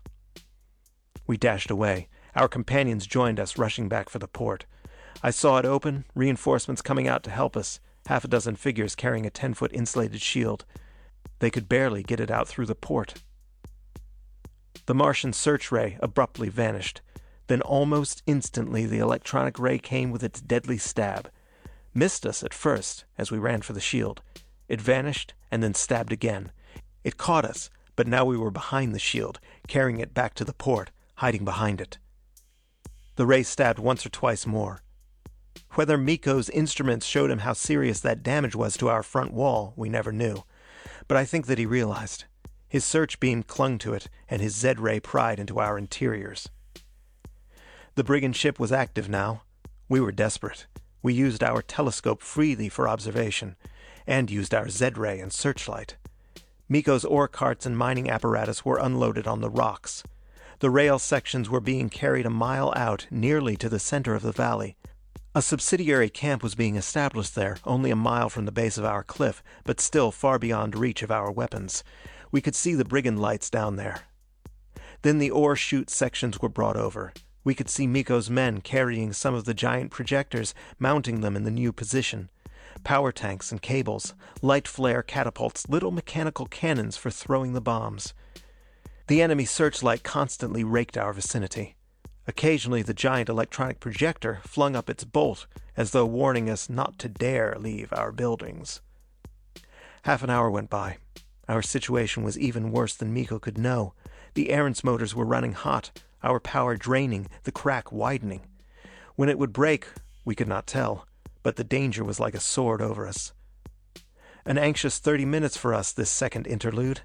We 1.26 1.38
dashed 1.38 1.72
away. 1.72 2.08
Our 2.36 2.48
companions 2.48 3.08
joined 3.08 3.40
us, 3.40 3.58
rushing 3.58 3.90
back 3.90 4.10
for 4.10 4.20
the 4.20 4.28
port. 4.28 4.68
I 5.24 5.32
saw 5.32 5.58
it 5.58 5.66
open, 5.66 6.06
reinforcements 6.14 6.84
coming 6.84 7.08
out 7.08 7.24
to 7.24 7.32
help 7.32 7.58
us, 7.58 7.80
half 8.06 8.24
a 8.24 8.28
dozen 8.28 8.56
figures 8.56 8.94
carrying 8.94 9.26
a 9.26 9.32
ten 9.32 9.56
foot 9.56 9.74
insulated 9.74 10.22
shield. 10.22 10.64
They 11.40 11.50
could 11.50 11.68
barely 11.68 12.04
get 12.04 12.20
it 12.20 12.30
out 12.30 12.48
through 12.48 12.68
the 12.68 12.76
port. 12.76 13.24
The 14.86 14.94
Martian 14.94 15.34
search 15.34 15.72
ray 15.72 15.98
abruptly 16.00 16.50
vanished. 16.50 17.02
Then 17.48 17.62
almost 17.62 18.22
instantly 18.28 18.86
the 18.86 19.00
electronic 19.00 19.58
ray 19.58 19.80
came 19.80 20.12
with 20.12 20.24
its 20.24 20.40
deadly 20.40 20.78
stab. 20.78 21.32
Missed 21.98 22.28
us 22.28 22.44
at 22.44 22.54
first, 22.54 23.06
as 23.18 23.32
we 23.32 23.40
ran 23.40 23.64
for 23.64 23.74
the 23.74 23.82
shield. 23.82 24.22
It 24.68 24.80
vanished, 24.80 25.34
and 25.50 25.64
then 25.64 25.74
stabbed 25.74 26.12
again. 26.12 26.52
It 27.04 27.18
caught 27.18 27.44
us, 27.44 27.72
but 27.96 28.06
now 28.06 28.24
we 28.24 28.38
were 28.38 28.52
behind 28.52 28.94
the 28.94 29.00
shield, 29.00 29.40
carrying 29.68 30.00
it 30.00 30.14
back 30.14 30.36
to 30.36 30.46
the 30.46 30.54
port, 30.54 30.92
hiding 31.16 31.44
behind 31.44 31.82
it. 31.82 31.98
The 33.16 33.26
ray 33.26 33.42
stabbed 33.42 33.80
once 33.80 34.06
or 34.06 34.10
twice 34.10 34.46
more. 34.46 34.84
Whether 35.72 35.98
Miko's 35.98 36.52
instruments 36.52 37.08
showed 37.08 37.32
him 37.32 37.40
how 37.40 37.54
serious 37.54 38.00
that 38.02 38.22
damage 38.22 38.56
was 38.56 38.78
to 38.78 38.90
our 38.90 39.02
front 39.02 39.34
wall, 39.34 39.74
we 39.76 39.90
never 39.90 40.12
knew. 40.12 40.44
But 41.08 41.18
I 41.18 41.26
think 41.26 41.48
that 41.48 41.58
he 41.58 41.66
realized. 41.66 42.26
His 42.70 42.86
search 42.86 43.20
beam 43.20 43.42
clung 43.42 43.80
to 43.80 43.96
it, 43.96 44.08
and 44.30 44.40
his 44.40 44.56
Z-ray 44.56 45.00
pried 45.00 45.40
into 45.40 45.58
our 45.58 45.80
interiors. 45.80 46.48
The 47.96 48.04
brigand 48.04 48.36
ship 48.36 48.60
was 48.60 48.72
active 48.72 49.10
now. 49.10 49.42
We 49.90 50.00
were 50.00 50.12
desperate. 50.12 50.68
We 51.08 51.14
used 51.14 51.42
our 51.42 51.62
telescope 51.62 52.22
freely 52.22 52.68
for 52.68 52.86
observation, 52.86 53.56
and 54.06 54.30
used 54.30 54.54
our 54.54 54.68
Z-ray 54.68 55.22
and 55.22 55.32
searchlight. 55.32 55.96
Miko's 56.68 57.06
ore 57.06 57.30
carts 57.30 57.66
and 57.66 57.78
mining 57.78 58.10
apparatus 58.10 58.66
were 58.66 58.78
unloaded 58.78 59.26
on 59.26 59.40
the 59.40 59.50
rocks. 59.50 60.04
The 60.60 60.70
rail 60.70 61.00
sections 61.00 61.50
were 61.50 61.62
being 61.62 61.88
carried 61.88 62.26
a 62.26 62.30
mile 62.30 62.74
out, 62.76 63.08
nearly 63.10 63.56
to 63.56 63.70
the 63.70 63.80
center 63.80 64.16
of 64.16 64.22
the 64.22 64.34
valley. 64.34 64.76
A 65.34 65.42
subsidiary 65.42 66.10
camp 66.10 66.44
was 66.44 66.56
being 66.56 66.76
established 66.76 67.36
there, 67.36 67.56
only 67.64 67.90
a 67.90 67.96
mile 67.96 68.30
from 68.30 68.44
the 68.44 68.52
base 68.52 68.78
of 68.78 68.84
our 68.84 69.02
cliff, 69.02 69.42
but 69.64 69.80
still 69.80 70.12
far 70.12 70.38
beyond 70.38 70.76
reach 70.76 71.04
of 71.04 71.10
our 71.10 71.32
weapons. 71.32 71.86
We 72.34 72.42
could 72.42 72.54
see 72.54 72.74
the 72.74 72.84
brigand 72.84 73.22
lights 73.22 73.50
down 73.50 73.78
there. 73.78 74.02
Then 75.04 75.20
the 75.20 75.32
ore 75.32 75.56
chute 75.56 75.90
sections 75.90 76.42
were 76.42 76.50
brought 76.50 76.76
over. 76.76 77.14
We 77.48 77.56
could 77.56 77.70
see 77.70 77.88
Miko's 77.88 78.30
men 78.30 78.60
carrying 78.60 79.14
some 79.14 79.34
of 79.34 79.46
the 79.46 79.54
giant 79.54 79.90
projectors, 79.90 80.54
mounting 80.80 81.22
them 81.22 81.34
in 81.38 81.46
the 81.46 81.50
new 81.50 81.72
position. 81.72 82.28
Power 82.84 83.14
tanks 83.14 83.54
and 83.54 83.62
cables, 83.62 84.14
light 84.42 84.68
flare 84.68 85.02
catapults, 85.02 85.70
little 85.70 85.92
mechanical 85.92 86.48
cannons 86.48 86.98
for 86.98 87.10
throwing 87.10 87.54
the 87.54 87.62
bombs. 87.62 88.14
The 89.08 89.22
enemy 89.22 89.46
searchlight 89.46 90.04
constantly 90.04 90.66
raked 90.66 90.98
our 90.98 91.14
vicinity. 91.14 91.78
Occasionally 92.28 92.82
the 92.82 92.94
giant 92.94 93.30
electronic 93.30 93.80
projector 93.80 94.42
flung 94.44 94.76
up 94.76 94.90
its 94.90 95.06
bolt 95.06 95.48
as 95.78 95.92
though 95.92 96.06
warning 96.06 96.50
us 96.50 96.70
not 96.70 97.00
to 97.00 97.08
dare 97.08 97.56
leave 97.58 97.94
our 97.94 98.12
buildings. 98.12 98.82
Half 100.02 100.22
an 100.22 100.30
hour 100.30 100.52
went 100.52 100.70
by. 100.70 100.98
Our 101.48 101.62
situation 101.62 102.24
was 102.24 102.38
even 102.38 102.74
worse 102.74 102.94
than 102.94 103.14
Miko 103.14 103.40
could 103.40 103.58
know. 103.58 103.94
The 104.38 104.50
Erentz 104.50 104.84
motors 104.84 105.16
were 105.16 105.26
running 105.26 105.54
hot, 105.54 105.90
our 106.22 106.40
power 106.40 106.78
draining, 106.78 107.28
the 107.42 107.52
crack 107.52 107.92
widening. 107.92 108.42
When 109.16 109.30
it 109.30 109.40
would 109.40 109.52
break, 109.52 109.88
we 110.26 110.36
could 110.36 110.48
not 110.48 110.68
tell, 110.68 111.08
but 111.42 111.56
the 111.56 111.64
danger 111.64 112.04
was 112.04 112.20
like 112.20 112.36
a 112.36 112.40
sword 112.40 112.80
over 112.80 113.08
us. 113.08 113.34
An 114.46 114.60
anxious 114.60 115.00
thirty 115.00 115.26
minutes 115.26 115.58
for 115.58 115.74
us, 115.74 115.92
this 115.92 116.12
second 116.12 116.46
interlude. 116.46 117.02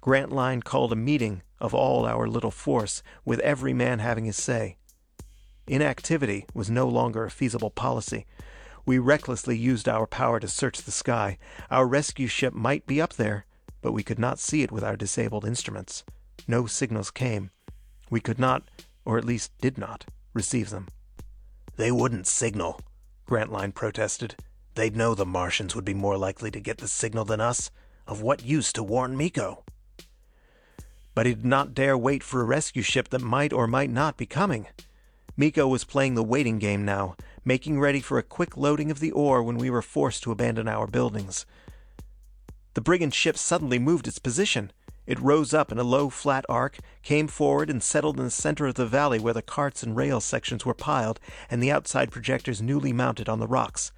Grantline 0.00 0.62
called 0.62 0.90
a 0.90 0.96
meeting 0.96 1.42
of 1.58 1.74
all 1.74 2.06
our 2.06 2.26
little 2.26 2.50
force, 2.50 3.02
with 3.26 3.40
every 3.40 3.74
man 3.74 3.98
having 3.98 4.24
his 4.24 4.38
say. 4.38 4.78
Inactivity 5.66 6.46
was 6.54 6.70
no 6.70 6.88
longer 6.88 7.26
a 7.26 7.30
feasible 7.30 7.70
policy. 7.70 8.24
We 8.86 8.98
recklessly 8.98 9.58
used 9.58 9.86
our 9.86 10.06
power 10.06 10.40
to 10.40 10.48
search 10.48 10.80
the 10.80 10.92
sky. 10.92 11.36
Our 11.70 11.86
rescue 11.86 12.26
ship 12.26 12.54
might 12.54 12.86
be 12.86 13.02
up 13.02 13.12
there, 13.12 13.44
but 13.82 13.92
we 13.92 14.02
could 14.02 14.18
not 14.18 14.38
see 14.38 14.62
it 14.62 14.72
with 14.72 14.82
our 14.82 14.96
disabled 14.96 15.44
instruments. 15.44 16.04
No 16.46 16.66
signals 16.66 17.10
came. 17.10 17.50
We 18.10 18.20
could 18.20 18.38
not, 18.38 18.68
or 19.04 19.18
at 19.18 19.24
least 19.24 19.52
did 19.60 19.78
not, 19.78 20.06
receive 20.34 20.70
them. 20.70 20.88
They 21.76 21.90
wouldn't 21.90 22.26
signal, 22.26 22.80
Grantline 23.26 23.72
protested. 23.72 24.34
They'd 24.74 24.96
know 24.96 25.14
the 25.14 25.26
Martians 25.26 25.74
would 25.74 25.84
be 25.84 25.94
more 25.94 26.16
likely 26.16 26.50
to 26.50 26.60
get 26.60 26.78
the 26.78 26.88
signal 26.88 27.24
than 27.24 27.40
us. 27.40 27.70
Of 28.06 28.22
what 28.22 28.44
use 28.44 28.72
to 28.72 28.82
warn 28.82 29.16
Miko? 29.16 29.64
But 31.14 31.26
he 31.26 31.34
did 31.34 31.44
not 31.44 31.74
dare 31.74 31.96
wait 31.96 32.22
for 32.22 32.40
a 32.40 32.44
rescue 32.44 32.82
ship 32.82 33.08
that 33.10 33.20
might 33.20 33.52
or 33.52 33.66
might 33.66 33.90
not 33.90 34.16
be 34.16 34.26
coming. 34.26 34.66
Miko 35.36 35.68
was 35.68 35.84
playing 35.84 36.16
the 36.16 36.24
waiting 36.24 36.58
game 36.58 36.84
now, 36.84 37.16
making 37.44 37.78
ready 37.78 38.00
for 38.00 38.18
a 38.18 38.22
quick 38.22 38.56
loading 38.56 38.90
of 38.90 39.00
the 39.00 39.12
ore 39.12 39.42
when 39.42 39.58
we 39.58 39.70
were 39.70 39.82
forced 39.82 40.22
to 40.24 40.32
abandon 40.32 40.66
our 40.66 40.86
buildings. 40.86 41.46
The 42.74 42.80
brigand 42.80 43.14
ship 43.14 43.36
suddenly 43.36 43.78
moved 43.78 44.06
its 44.06 44.18
position. 44.18 44.72
It 45.06 45.18
rose 45.20 45.52
up 45.52 45.72
in 45.72 45.78
a 45.78 45.82
low, 45.82 46.10
flat 46.10 46.44
arc, 46.48 46.78
came 47.02 47.26
forward 47.26 47.70
and 47.70 47.82
settled 47.82 48.18
in 48.18 48.24
the 48.24 48.30
center 48.30 48.66
of 48.66 48.74
the 48.74 48.86
valley 48.86 49.18
where 49.18 49.34
the 49.34 49.42
carts 49.42 49.82
and 49.82 49.96
rail 49.96 50.20
sections 50.20 50.64
were 50.64 50.74
piled 50.74 51.18
and 51.50 51.62
the 51.62 51.72
outside 51.72 52.10
projectors 52.10 52.62
newly 52.62 52.92
mounted 52.92 53.28
on 53.28 53.40
the 53.40 53.48
rocks. 53.48 53.92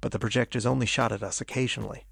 But 0.00 0.12
the 0.12 0.18
projectors 0.18 0.66
only 0.66 0.86
shot 0.86 1.12
at 1.12 1.22
us 1.22 1.40
occasionally. 1.40 2.04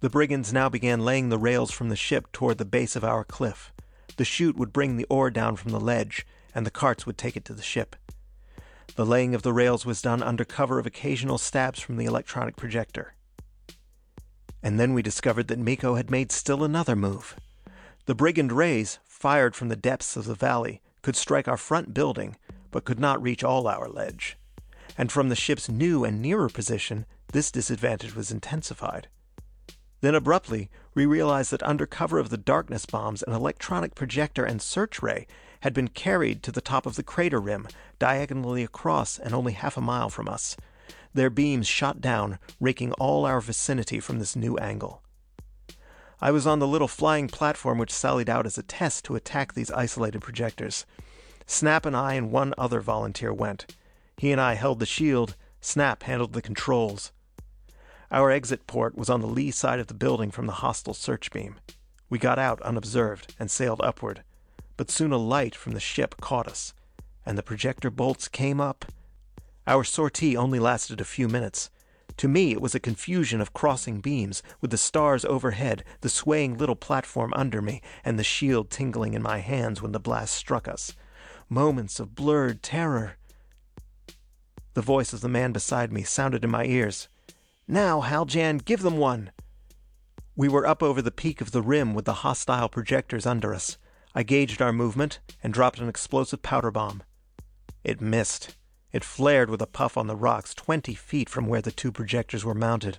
The 0.00 0.08
brigands 0.08 0.52
now 0.52 0.70
began 0.70 1.04
laying 1.04 1.28
the 1.28 1.38
rails 1.38 1.70
from 1.70 1.90
the 1.90 1.96
ship 1.96 2.32
toward 2.32 2.56
the 2.56 2.64
base 2.64 2.96
of 2.96 3.04
our 3.04 3.22
cliff. 3.22 3.72
The 4.16 4.24
chute 4.24 4.56
would 4.56 4.72
bring 4.72 4.96
the 4.96 5.06
ore 5.10 5.30
down 5.30 5.56
from 5.56 5.72
the 5.72 5.80
ledge, 5.80 6.26
and 6.54 6.64
the 6.64 6.70
carts 6.70 7.04
would 7.04 7.18
take 7.18 7.36
it 7.36 7.44
to 7.46 7.52
the 7.52 7.62
ship. 7.62 7.96
The 8.96 9.04
laying 9.04 9.34
of 9.34 9.42
the 9.42 9.52
rails 9.52 9.84
was 9.84 10.02
done 10.02 10.22
under 10.22 10.44
cover 10.44 10.78
of 10.78 10.86
occasional 10.86 11.38
stabs 11.38 11.80
from 11.80 11.96
the 11.96 12.06
electronic 12.06 12.56
projector. 12.56 13.14
And 14.62 14.78
then 14.78 14.92
we 14.92 15.02
discovered 15.02 15.48
that 15.48 15.58
Miko 15.58 15.94
had 15.94 16.10
made 16.10 16.32
still 16.32 16.62
another 16.64 16.94
move. 16.94 17.36
The 18.06 18.14
brigand 18.14 18.52
rays, 18.52 18.98
fired 19.04 19.54
from 19.54 19.68
the 19.68 19.76
depths 19.76 20.16
of 20.16 20.24
the 20.24 20.34
valley, 20.34 20.82
could 21.02 21.16
strike 21.16 21.48
our 21.48 21.56
front 21.56 21.94
building, 21.94 22.36
but 22.70 22.84
could 22.84 23.00
not 23.00 23.22
reach 23.22 23.42
all 23.42 23.66
our 23.66 23.88
ledge. 23.88 24.36
And 24.98 25.10
from 25.10 25.28
the 25.28 25.36
ship's 25.36 25.68
new 25.68 26.04
and 26.04 26.20
nearer 26.20 26.48
position, 26.48 27.06
this 27.32 27.50
disadvantage 27.50 28.14
was 28.14 28.30
intensified. 28.30 29.08
Then 30.00 30.14
abruptly, 30.14 30.70
we 30.94 31.06
realized 31.06 31.50
that 31.52 31.62
under 31.62 31.86
cover 31.86 32.18
of 32.18 32.30
the 32.30 32.38
darkness 32.38 32.86
bombs, 32.86 33.22
an 33.22 33.32
electronic 33.32 33.94
projector 33.94 34.44
and 34.44 34.60
search 34.60 35.02
ray 35.02 35.26
had 35.60 35.74
been 35.74 35.88
carried 35.88 36.42
to 36.42 36.52
the 36.52 36.62
top 36.62 36.86
of 36.86 36.96
the 36.96 37.02
crater 37.02 37.40
rim, 37.40 37.68
diagonally 37.98 38.62
across 38.62 39.18
and 39.18 39.34
only 39.34 39.52
half 39.52 39.76
a 39.76 39.82
mile 39.82 40.08
from 40.08 40.28
us. 40.28 40.56
Their 41.12 41.30
beams 41.30 41.66
shot 41.66 42.00
down, 42.00 42.38
raking 42.60 42.92
all 42.92 43.26
our 43.26 43.40
vicinity 43.40 44.00
from 44.00 44.18
this 44.18 44.36
new 44.36 44.56
angle. 44.58 45.02
I 46.20 46.30
was 46.30 46.46
on 46.46 46.58
the 46.58 46.68
little 46.68 46.88
flying 46.88 47.28
platform 47.28 47.78
which 47.78 47.92
sallied 47.92 48.28
out 48.28 48.46
as 48.46 48.58
a 48.58 48.62
test 48.62 49.04
to 49.06 49.16
attack 49.16 49.54
these 49.54 49.70
isolated 49.70 50.20
projectors. 50.20 50.84
Snap 51.46 51.86
and 51.86 51.96
I 51.96 52.14
and 52.14 52.30
one 52.30 52.54
other 52.58 52.80
volunteer 52.80 53.32
went. 53.32 53.74
He 54.16 54.30
and 54.30 54.40
I 54.40 54.54
held 54.54 54.78
the 54.78 54.86
shield, 54.86 55.34
Snap 55.60 56.02
handled 56.02 56.32
the 56.32 56.42
controls. 56.42 57.10
Our 58.10 58.30
exit 58.30 58.66
port 58.66 58.96
was 58.96 59.08
on 59.08 59.20
the 59.20 59.26
lee 59.26 59.50
side 59.50 59.78
of 59.78 59.86
the 59.86 59.94
building 59.94 60.30
from 60.30 60.46
the 60.46 60.60
hostile 60.60 60.94
search 60.94 61.30
beam. 61.30 61.56
We 62.08 62.18
got 62.18 62.38
out 62.38 62.60
unobserved 62.62 63.34
and 63.38 63.50
sailed 63.50 63.80
upward, 63.82 64.22
but 64.76 64.90
soon 64.90 65.12
a 65.12 65.16
light 65.16 65.54
from 65.54 65.72
the 65.72 65.80
ship 65.80 66.16
caught 66.20 66.48
us, 66.48 66.74
and 67.24 67.38
the 67.38 67.42
projector 67.42 67.90
bolts 67.90 68.28
came 68.28 68.60
up. 68.60 68.84
Our 69.66 69.84
sortie 69.84 70.36
only 70.36 70.58
lasted 70.58 71.00
a 71.00 71.04
few 71.04 71.28
minutes. 71.28 71.70
To 72.16 72.28
me, 72.28 72.52
it 72.52 72.60
was 72.60 72.74
a 72.74 72.80
confusion 72.80 73.40
of 73.40 73.52
crossing 73.52 74.00
beams, 74.00 74.42
with 74.60 74.70
the 74.70 74.76
stars 74.76 75.24
overhead, 75.24 75.84
the 76.00 76.08
swaying 76.08 76.58
little 76.58 76.76
platform 76.76 77.32
under 77.34 77.62
me, 77.62 77.80
and 78.04 78.18
the 78.18 78.24
shield 78.24 78.70
tingling 78.70 79.14
in 79.14 79.22
my 79.22 79.38
hands 79.38 79.80
when 79.80 79.92
the 79.92 80.00
blast 80.00 80.34
struck 80.34 80.68
us. 80.68 80.94
Moments 81.48 81.98
of 81.98 82.14
blurred 82.14 82.62
terror. 82.62 83.16
The 84.74 84.82
voice 84.82 85.12
of 85.12 85.20
the 85.20 85.28
man 85.28 85.52
beside 85.52 85.92
me 85.92 86.02
sounded 86.02 86.44
in 86.44 86.50
my 86.50 86.64
ears. 86.64 87.08
Now, 87.66 88.00
Haljan, 88.00 88.58
give 88.58 88.82
them 88.82 88.98
one! 88.98 89.30
We 90.36 90.48
were 90.48 90.66
up 90.66 90.82
over 90.82 91.02
the 91.02 91.10
peak 91.10 91.40
of 91.40 91.50
the 91.50 91.62
rim 91.62 91.94
with 91.94 92.04
the 92.04 92.22
hostile 92.24 92.68
projectors 92.68 93.26
under 93.26 93.54
us. 93.54 93.78
I 94.14 94.22
gauged 94.22 94.60
our 94.60 94.72
movement 94.72 95.20
and 95.42 95.52
dropped 95.52 95.78
an 95.78 95.88
explosive 95.88 96.42
powder 96.42 96.70
bomb. 96.70 97.02
It 97.84 98.00
missed. 98.00 98.56
It 98.92 99.04
flared 99.04 99.50
with 99.50 99.62
a 99.62 99.66
puff 99.66 99.96
on 99.96 100.06
the 100.06 100.16
rocks 100.16 100.54
twenty 100.54 100.94
feet 100.94 101.28
from 101.28 101.46
where 101.46 101.62
the 101.62 101.70
two 101.70 101.92
projectors 101.92 102.44
were 102.44 102.54
mounted. 102.54 102.98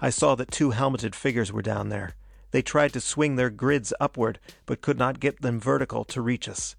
I 0.00 0.10
saw 0.10 0.34
that 0.34 0.50
two 0.50 0.70
helmeted 0.70 1.14
figures 1.14 1.52
were 1.52 1.62
down 1.62 1.88
there. 1.88 2.14
They 2.50 2.62
tried 2.62 2.92
to 2.94 3.00
swing 3.00 3.36
their 3.36 3.50
grids 3.50 3.92
upward, 4.00 4.40
but 4.66 4.80
could 4.80 4.98
not 4.98 5.20
get 5.20 5.42
them 5.42 5.60
vertical 5.60 6.04
to 6.04 6.20
reach 6.20 6.48
us. 6.48 6.74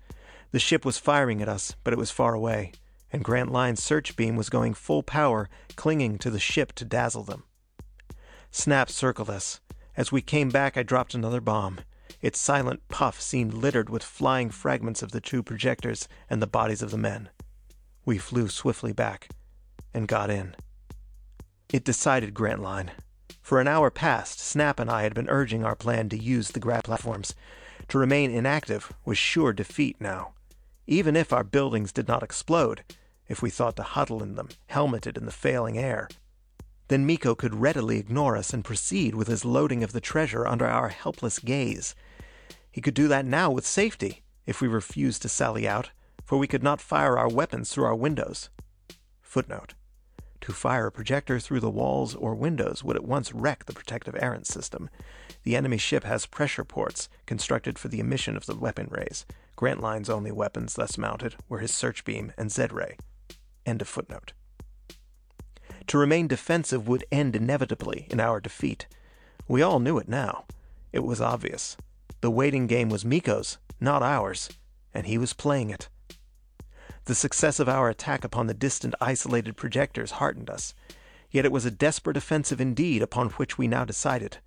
The 0.52 0.60
ship 0.60 0.84
was 0.84 0.98
firing 0.98 1.42
at 1.42 1.48
us, 1.48 1.76
but 1.84 1.94
it 1.94 2.00
was 2.00 2.12
far 2.12 2.34
away 2.34 2.74
and 3.12 3.24
Grantline's 3.24 3.84
search 3.84 4.16
beam 4.16 4.36
was 4.36 4.50
going 4.50 4.74
full 4.74 5.04
power, 5.04 5.50
clinging 5.76 6.18
to 6.20 6.30
the 6.30 6.40
ship 6.40 6.72
to 6.74 6.86
dazzle 6.86 7.24
them. 7.24 7.44
Snap 8.52 8.90
circled 8.90 9.30
us. 9.30 9.60
As 9.98 10.12
we 10.12 10.22
came 10.22 10.50
back, 10.50 10.78
I 10.78 10.84
dropped 10.84 11.14
another 11.14 11.42
bomb. 11.42 11.82
Its 12.22 12.40
silent 12.40 12.88
puff 12.88 13.20
seemed 13.20 13.54
littered 13.54 13.90
with 13.90 14.04
flying 14.04 14.50
fragments 14.50 15.02
of 15.02 15.12
the 15.12 15.22
two 15.22 15.44
projectors 15.44 16.08
and 16.30 16.42
the 16.42 16.48
bodies 16.48 16.82
of 16.82 16.92
the 16.92 16.98
men. 16.98 17.30
We 18.06 18.18
flew 18.18 18.48
swiftly 18.48 18.94
back 18.94 19.30
and 19.94 20.08
got 20.08 20.30
in. 20.30 20.56
It 21.72 21.84
decided 21.84 22.34
Grantline. 22.34 22.92
For 23.42 23.60
an 23.60 23.68
hour 23.68 23.90
past, 23.90 24.40
Snap 24.40 24.80
and 24.80 24.90
I 24.90 25.04
had 25.04 25.14
been 25.14 25.30
urging 25.30 25.64
our 25.64 25.76
plan 25.76 26.10
to 26.10 26.18
use 26.18 26.50
the 26.50 26.60
grab 26.60 26.86
platforms. 26.86 27.36
To 27.90 27.98
remain 27.98 28.32
inactive 28.32 28.94
was 29.06 29.18
sure 29.18 29.54
defeat 29.54 29.98
now. 30.00 30.34
Even 30.88 31.16
if 31.16 31.32
our 31.32 31.44
buildings 31.44 31.92
did 31.92 32.08
not 32.08 32.24
explode, 32.24 32.84
if 33.28 33.42
we 33.42 33.50
thought 33.50 33.76
to 33.78 33.84
huddle 33.84 34.24
in 34.24 34.36
them, 34.36 34.50
helmeted 34.68 35.18
in 35.18 35.26
the 35.26 35.32
failing 35.32 35.78
air. 35.78 36.10
Then 36.88 37.06
Miko 37.06 37.36
could 37.36 37.56
readily 37.56 38.00
ignore 38.00 38.36
us 38.36 38.54
and 38.54 38.66
proceed 38.66 39.16
with 39.16 39.28
his 39.28 39.46
loading 39.46 39.84
of 39.84 39.94
the 39.94 40.02
treasure 40.02 40.46
under 40.46 40.66
our 40.66 40.90
helpless 40.90 41.40
gaze. 41.40 41.96
He 42.70 42.82
could 42.82 42.94
do 42.94 43.08
that 43.08 43.26
now 43.26 43.52
with 43.52 43.66
safety, 43.66 44.24
if 44.46 44.60
we 44.60 44.68
refused 44.68 45.22
to 45.22 45.30
sally 45.30 45.68
out, 45.68 45.92
for 46.24 46.38
we 46.38 46.48
could 46.48 46.64
not 46.64 46.82
fire 46.82 47.18
our 47.18 47.30
weapons 47.30 47.72
through 47.72 47.86
our 47.86 47.96
windows. 47.96 48.50
Footnote. 49.22 49.74
To 50.42 50.54
fire 50.54 50.88
a 50.88 50.92
projector 50.92 51.40
through 51.40 51.60
the 51.60 51.70
walls 51.70 52.16
or 52.16 52.34
windows 52.34 52.84
would 52.84 52.96
at 52.96 53.06
once 53.06 53.32
wreck 53.34 53.66
the 53.66 53.74
protective 53.74 54.16
Erentz 54.16 54.48
system. 54.48 54.90
The 55.44 55.56
enemy 55.56 55.78
ship 55.78 56.04
has 56.04 56.26
pressure 56.26 56.64
ports 56.64 57.10
constructed 57.28 57.78
for 57.78 57.90
the 57.90 58.00
emission 58.00 58.36
of 58.36 58.48
the 58.48 58.56
weapon 58.56 58.88
rays. 58.90 59.26
Grantline's 59.56 60.10
only 60.10 60.32
weapons 60.32 60.74
thus 60.74 60.98
mounted 60.98 61.36
were 61.48 61.60
his 61.60 61.72
search 61.72 62.04
beam 62.04 62.34
and 62.38 62.52
Z-ray. 62.52 62.98
End 63.66 63.82
of 63.82 63.88
footnote. 63.88 64.34
To 65.88 65.98
remain 66.00 66.28
defensive 66.28 66.88
would 66.88 67.06
end 67.12 67.36
inevitably 67.36 68.08
in 68.10 68.20
our 68.20 68.40
defeat. 68.40 68.88
We 69.48 69.62
all 69.62 69.80
knew 69.80 70.00
it 70.00 70.08
now. 70.08 70.46
It 70.92 71.04
was 71.04 71.22
obvious. 71.22 71.78
The 72.22 72.32
waiting 72.32 72.66
game 72.66 72.90
was 72.90 73.06
Miko's, 73.06 73.60
not 73.80 74.02
ours, 74.02 74.50
and 74.94 75.06
he 75.06 75.18
was 75.18 75.34
playing 75.34 75.70
it. 75.70 75.90
The 77.06 77.16
success 77.16 77.60
of 77.60 77.68
our 77.68 77.90
attack 77.90 78.24
upon 78.24 78.48
the 78.48 78.54
distant 78.54 78.94
isolated 79.02 79.58
projectors 79.58 80.12
heartened 80.12 80.50
us. 80.50 80.74
Yet 81.32 81.46
it 81.46 81.52
was 81.52 81.66
a 81.66 81.72
desperate 81.72 82.18
offensive 82.18 82.62
indeed 82.62 83.02
upon 83.02 83.30
which 83.32 83.58
we 83.58 83.68
now 83.68 83.86
decided. 83.86 84.38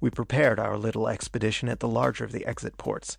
We 0.00 0.10
prepared 0.10 0.60
our 0.60 0.76
little 0.76 1.08
expedition 1.08 1.68
at 1.68 1.80
the 1.80 1.88
larger 1.88 2.24
of 2.24 2.32
the 2.32 2.46
exit 2.46 2.76
ports. 2.76 3.18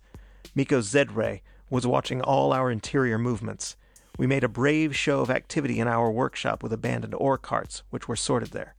Miko's 0.54 0.88
Z-ray 0.88 1.42
was 1.68 1.86
watching 1.86 2.22
all 2.22 2.52
our 2.52 2.70
interior 2.70 3.18
movements. 3.18 3.76
We 4.16 4.26
made 4.26 4.44
a 4.44 4.48
brave 4.48 4.96
show 4.96 5.20
of 5.20 5.30
activity 5.30 5.78
in 5.78 5.88
our 5.88 6.10
workshop 6.10 6.62
with 6.62 6.72
abandoned 6.72 7.14
ore 7.14 7.38
carts, 7.38 7.82
which 7.90 8.08
were 8.08 8.16
sorted 8.16 8.52
there. 8.52 8.74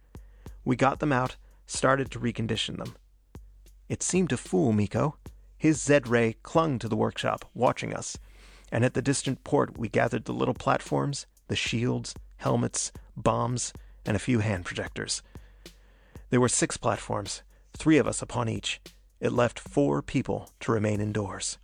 We 0.65 0.75
got 0.75 0.99
them 0.99 1.11
out, 1.11 1.35
started 1.65 2.09
to 2.11 2.19
recondition 2.19 2.77
them. 2.77 2.95
It 3.89 4.01
seemed 4.01 4.29
to 4.29 4.37
fool 4.37 4.71
Miko. 4.71 5.17
His 5.57 5.81
Z-ray 5.83 6.37
clung 6.43 6.79
to 6.79 6.87
the 6.87 6.95
workshop, 6.95 7.45
watching 7.53 7.93
us, 7.93 8.17
and 8.71 8.83
at 8.83 8.93
the 8.93 9.01
distant 9.01 9.43
port 9.43 9.77
we 9.77 9.89
gathered 9.89 10.25
the 10.25 10.33
little 10.33 10.53
platforms, 10.53 11.25
the 11.47 11.55
shields, 11.55 12.13
helmets, 12.37 12.91
bombs, 13.15 13.73
and 14.05 14.15
a 14.15 14.19
few 14.19 14.39
hand 14.39 14.65
projectors. 14.65 15.21
There 16.29 16.41
were 16.41 16.49
six 16.49 16.77
platforms, 16.77 17.41
three 17.77 17.97
of 17.97 18.07
us 18.07 18.21
upon 18.21 18.49
each. 18.49 18.81
It 19.19 19.31
left 19.31 19.59
four 19.59 20.01
people 20.01 20.51
to 20.61 20.71
remain 20.71 21.01
indoors. 21.01 21.57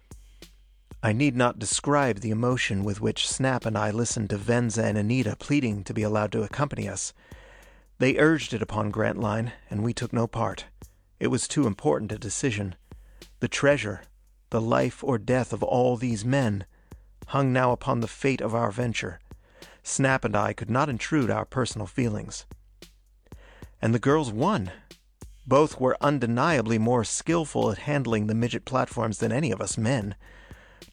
I 1.05 1.11
need 1.11 1.35
not 1.35 1.59
describe 1.59 2.21
the 2.21 2.31
emotion 2.31 2.85
with 2.85 3.01
which 3.01 3.27
Snap 3.27 3.65
and 3.65 3.77
I 3.77 3.91
listened 3.91 4.29
to 4.29 4.37
Venza 4.37 4.85
and 4.85 4.97
Anita 4.97 5.35
pleading 5.35 5.83
to 5.83 5.93
be 5.93 6.01
allowed 6.01 6.31
to 6.31 6.43
accompany 6.43 6.87
us. 6.87 7.13
They 7.99 8.17
urged 8.17 8.53
it 8.53 8.61
upon 8.61 8.89
Grantline, 8.89 9.51
and 9.69 9.83
we 9.83 9.93
took 9.93 10.13
no 10.13 10.27
part. 10.27 10.65
It 11.19 11.27
was 11.27 11.47
too 11.47 11.67
important 11.67 12.13
a 12.13 12.17
decision. 12.17 12.75
The 13.41 13.49
treasure, 13.49 14.03
the 14.49 14.61
life 14.61 15.03
or 15.03 15.17
death 15.17 15.51
of 15.51 15.61
all 15.61 15.97
these 15.97 16.23
men, 16.23 16.65
hung 17.27 17.53
now 17.53 17.71
upon 17.71 17.99
the 17.99 18.07
fate 18.07 18.41
of 18.41 18.53
our 18.53 18.71
venture. 18.71 19.19
Snap 19.83 20.23
and 20.23 20.35
I 20.35 20.53
could 20.53 20.69
not 20.69 20.89
intrude 20.89 21.29
our 21.29 21.45
personal 21.45 21.87
feelings. 21.87 22.45
And 23.81 23.93
the 23.93 23.99
girls 23.99 24.31
won. 24.31 24.71
Both 25.45 25.79
were 25.79 25.97
undeniably 25.99 26.77
more 26.77 27.03
skillful 27.03 27.71
at 27.71 27.79
handling 27.79 28.27
the 28.27 28.35
midget 28.35 28.63
platforms 28.63 29.17
than 29.17 29.31
any 29.31 29.51
of 29.51 29.59
us 29.59 29.77
men. 29.77 30.15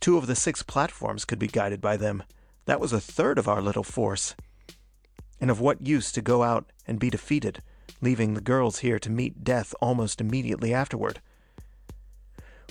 Two 0.01 0.17
of 0.17 0.27
the 0.27 0.35
six 0.35 0.63
platforms 0.63 1.25
could 1.25 1.39
be 1.39 1.47
guided 1.47 1.81
by 1.81 1.97
them. 1.97 2.25
That 2.65 2.81
was 2.81 2.93
a 2.93 3.01
third 3.01 3.39
of 3.39 3.49
our 3.49 3.63
little 3.63 3.85
force. 3.85 4.35
And 5.41 5.51
of 5.51 5.61
what 5.61 5.87
use 5.87 6.11
to 6.13 6.21
go 6.21 6.43
out 6.43 6.71
and 6.87 6.99
be 6.99 7.11
defeated, 7.11 7.63
leaving 8.01 8.35
the 8.35 8.41
girls 8.41 8.81
here 8.81 8.99
to 8.99 9.11
meet 9.11 9.45
death 9.45 9.75
almost 9.81 10.21
immediately 10.21 10.75
afterward? 10.75 11.21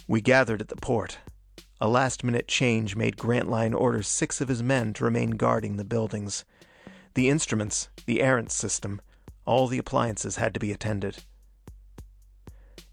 We 0.07 0.21
gathered 0.21 0.61
at 0.61 0.67
the 0.67 0.75
port. 0.75 1.19
A 1.81 1.87
last 1.87 2.25
minute 2.25 2.47
change 2.47 2.97
made 2.97 3.15
Grantline 3.15 3.73
order 3.73 4.03
six 4.03 4.41
of 4.41 4.49
his 4.49 4.61
men 4.61 4.93
to 4.93 5.05
remain 5.05 5.31
guarding 5.31 5.77
the 5.77 5.85
buildings. 5.85 6.43
The 7.13 7.29
instruments, 7.29 7.89
the 8.05 8.19
Erentz 8.19 8.51
system, 8.51 8.99
all 9.45 9.67
the 9.67 9.77
appliances 9.77 10.35
had 10.35 10.53
to 10.53 10.59
be 10.59 10.73
attended. 10.73 11.23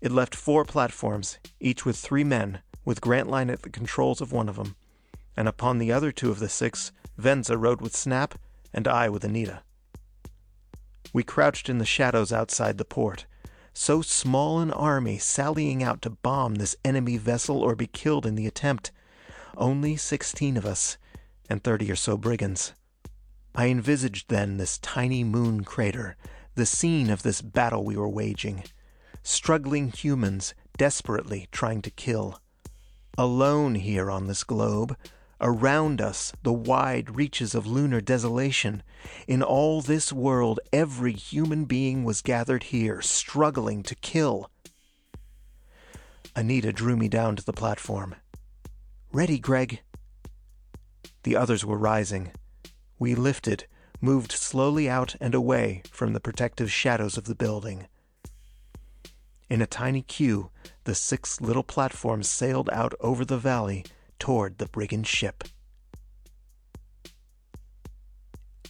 It 0.01 0.13
left 0.13 0.37
four 0.37 0.65
platforms, 0.65 1.39
each 1.59 1.85
with 1.85 1.97
three 1.97 2.23
men, 2.23 2.61
with 2.85 3.01
Grantline 3.01 3.51
at 3.51 3.63
the 3.63 3.71
controls 3.71 4.21
of 4.21 4.31
one 4.31 4.49
of 4.49 4.55
them. 4.55 4.77
And 5.37 5.49
upon 5.49 5.79
the 5.79 5.91
other 5.91 6.13
two 6.13 6.31
of 6.31 6.39
the 6.39 6.49
six, 6.49 6.93
Venza 7.19 7.59
rode 7.59 7.81
with 7.81 7.97
Snap, 7.97 8.39
and 8.73 8.87
I 8.87 9.09
with 9.09 9.25
Anita. 9.25 9.63
We 11.13 11.25
crouched 11.25 11.69
in 11.69 11.79
the 11.79 11.85
shadows 11.85 12.33
outside 12.33 12.79
the 12.79 12.85
port. 12.85 13.27
So 13.79 14.01
small 14.01 14.61
an 14.61 14.71
army 14.71 15.19
sallying 15.19 15.83
out 15.83 16.01
to 16.01 16.11
bomb 16.11 16.55
this 16.55 16.77
enemy 16.83 17.19
vessel 17.19 17.61
or 17.61 17.77
be 17.77 17.87
killed 17.87 18.25
in 18.25 18.35
the 18.35 18.47
attempt. 18.47 18.91
Only 19.55 19.97
sixteen 19.97 20.57
of 20.57 20.65
us, 20.65 20.97
and 21.51 21.63
thirty 21.63 21.93
or 21.93 21.95
so 21.95 22.17
brigands. 22.17 22.73
I 23.55 23.67
envisaged 23.67 24.31
then 24.31 24.57
this 24.57 24.79
tiny 24.79 25.25
moon 25.25 25.63
crater, 25.63 26.17
the 26.55 26.65
scene 26.65 27.11
of 27.11 27.23
this 27.23 27.43
battle 27.43 27.85
we 27.85 27.99
were 27.99 28.09
waging. 28.09 28.65
Struggling 29.23 29.93
humans 29.93 30.55
desperately 30.79 31.47
trying 31.53 31.83
to 31.83 31.91
kill. 31.91 32.41
Alone 33.19 33.75
here 33.75 34.11
on 34.11 34.27
this 34.27 34.43
globe, 34.43 34.97
Around 35.41 36.01
us, 36.01 36.33
the 36.43 36.53
wide 36.53 37.15
reaches 37.15 37.55
of 37.55 37.67
lunar 37.67 38.01
desolation. 38.01 38.83
In 39.29 39.43
all 39.43 39.83
this 39.83 40.13
world, 40.13 40.61
every 40.73 41.13
human 41.13 41.67
being 41.67 42.05
was 42.05 42.23
gathered 42.23 42.65
here, 42.65 43.03
struggling 43.03 43.83
to 43.83 43.95
kill. 43.95 44.51
Anita 46.35 46.73
drew 46.73 46.97
me 46.97 47.09
down 47.09 47.37
to 47.37 47.45
the 47.45 47.53
platform. 47.53 48.15
Ready, 49.13 49.39
Gregg. 49.39 49.81
The 51.25 51.37
others 51.37 51.65
were 51.65 51.79
rising. 51.79 52.33
We 52.99 53.15
lifted, 53.15 53.67
moved 54.01 54.33
slowly 54.33 54.89
out 54.89 55.17
and 55.21 55.35
away 55.35 55.83
from 55.91 56.15
the 56.15 56.21
protective 56.21 56.73
shadows 56.73 57.19
of 57.19 57.25
the 57.25 57.35
building. 57.35 57.89
In 59.51 59.61
a 59.61 59.67
tiny 59.67 60.03
queue, 60.03 60.51
the 60.85 60.95
six 60.95 61.41
little 61.41 61.63
platforms 61.63 62.29
sailed 62.29 62.71
out 62.73 62.95
over 63.01 63.25
the 63.25 63.39
valley 63.39 63.85
toward 64.19 64.59
the 64.59 64.67
brigand 64.67 65.07
ship. 65.07 65.45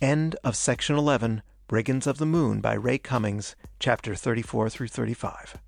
End 0.01 0.37
of 0.45 0.57
Section 0.57 0.97
11, 0.97 1.43
Brigands 1.69 2.07
of 2.07 2.19
the 2.19 2.27
Moon 2.27 2.61
by 2.61 2.75
Ray 2.75 2.99
Cummings, 2.99 3.57
Chapter 3.81 4.15
34 4.15 4.69
through 4.69 4.89
35. 4.89 5.59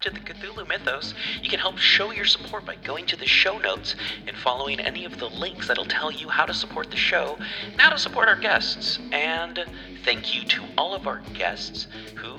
To 0.00 0.10
the 0.10 0.20
Cthulhu 0.20 0.66
Mythos, 0.68 1.12
you 1.42 1.50
can 1.50 1.58
help 1.58 1.76
show 1.76 2.12
your 2.12 2.24
support 2.24 2.64
by 2.64 2.76
going 2.76 3.04
to 3.06 3.16
the 3.16 3.26
show 3.26 3.58
notes 3.58 3.96
and 4.28 4.36
following 4.36 4.78
any 4.78 5.04
of 5.04 5.18
the 5.18 5.28
links 5.28 5.66
that'll 5.66 5.84
tell 5.84 6.12
you 6.12 6.28
how 6.28 6.46
to 6.46 6.54
support 6.54 6.90
the 6.90 6.96
show 6.96 7.36
and 7.70 7.80
how 7.80 7.90
to 7.90 7.98
support 7.98 8.28
our 8.28 8.36
guests. 8.36 9.00
And 9.10 9.64
thank 10.04 10.34
you 10.34 10.44
to 10.44 10.62
all 10.78 10.94
of 10.94 11.08
our 11.08 11.20
guests 11.34 11.88
who 12.14 12.38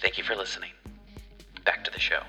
Thank 0.00 0.16
you 0.16 0.24
for 0.24 0.36
listening. 0.36 0.70
Back 1.64 1.84
to 1.84 1.90
the 1.90 1.98
show. 1.98 2.22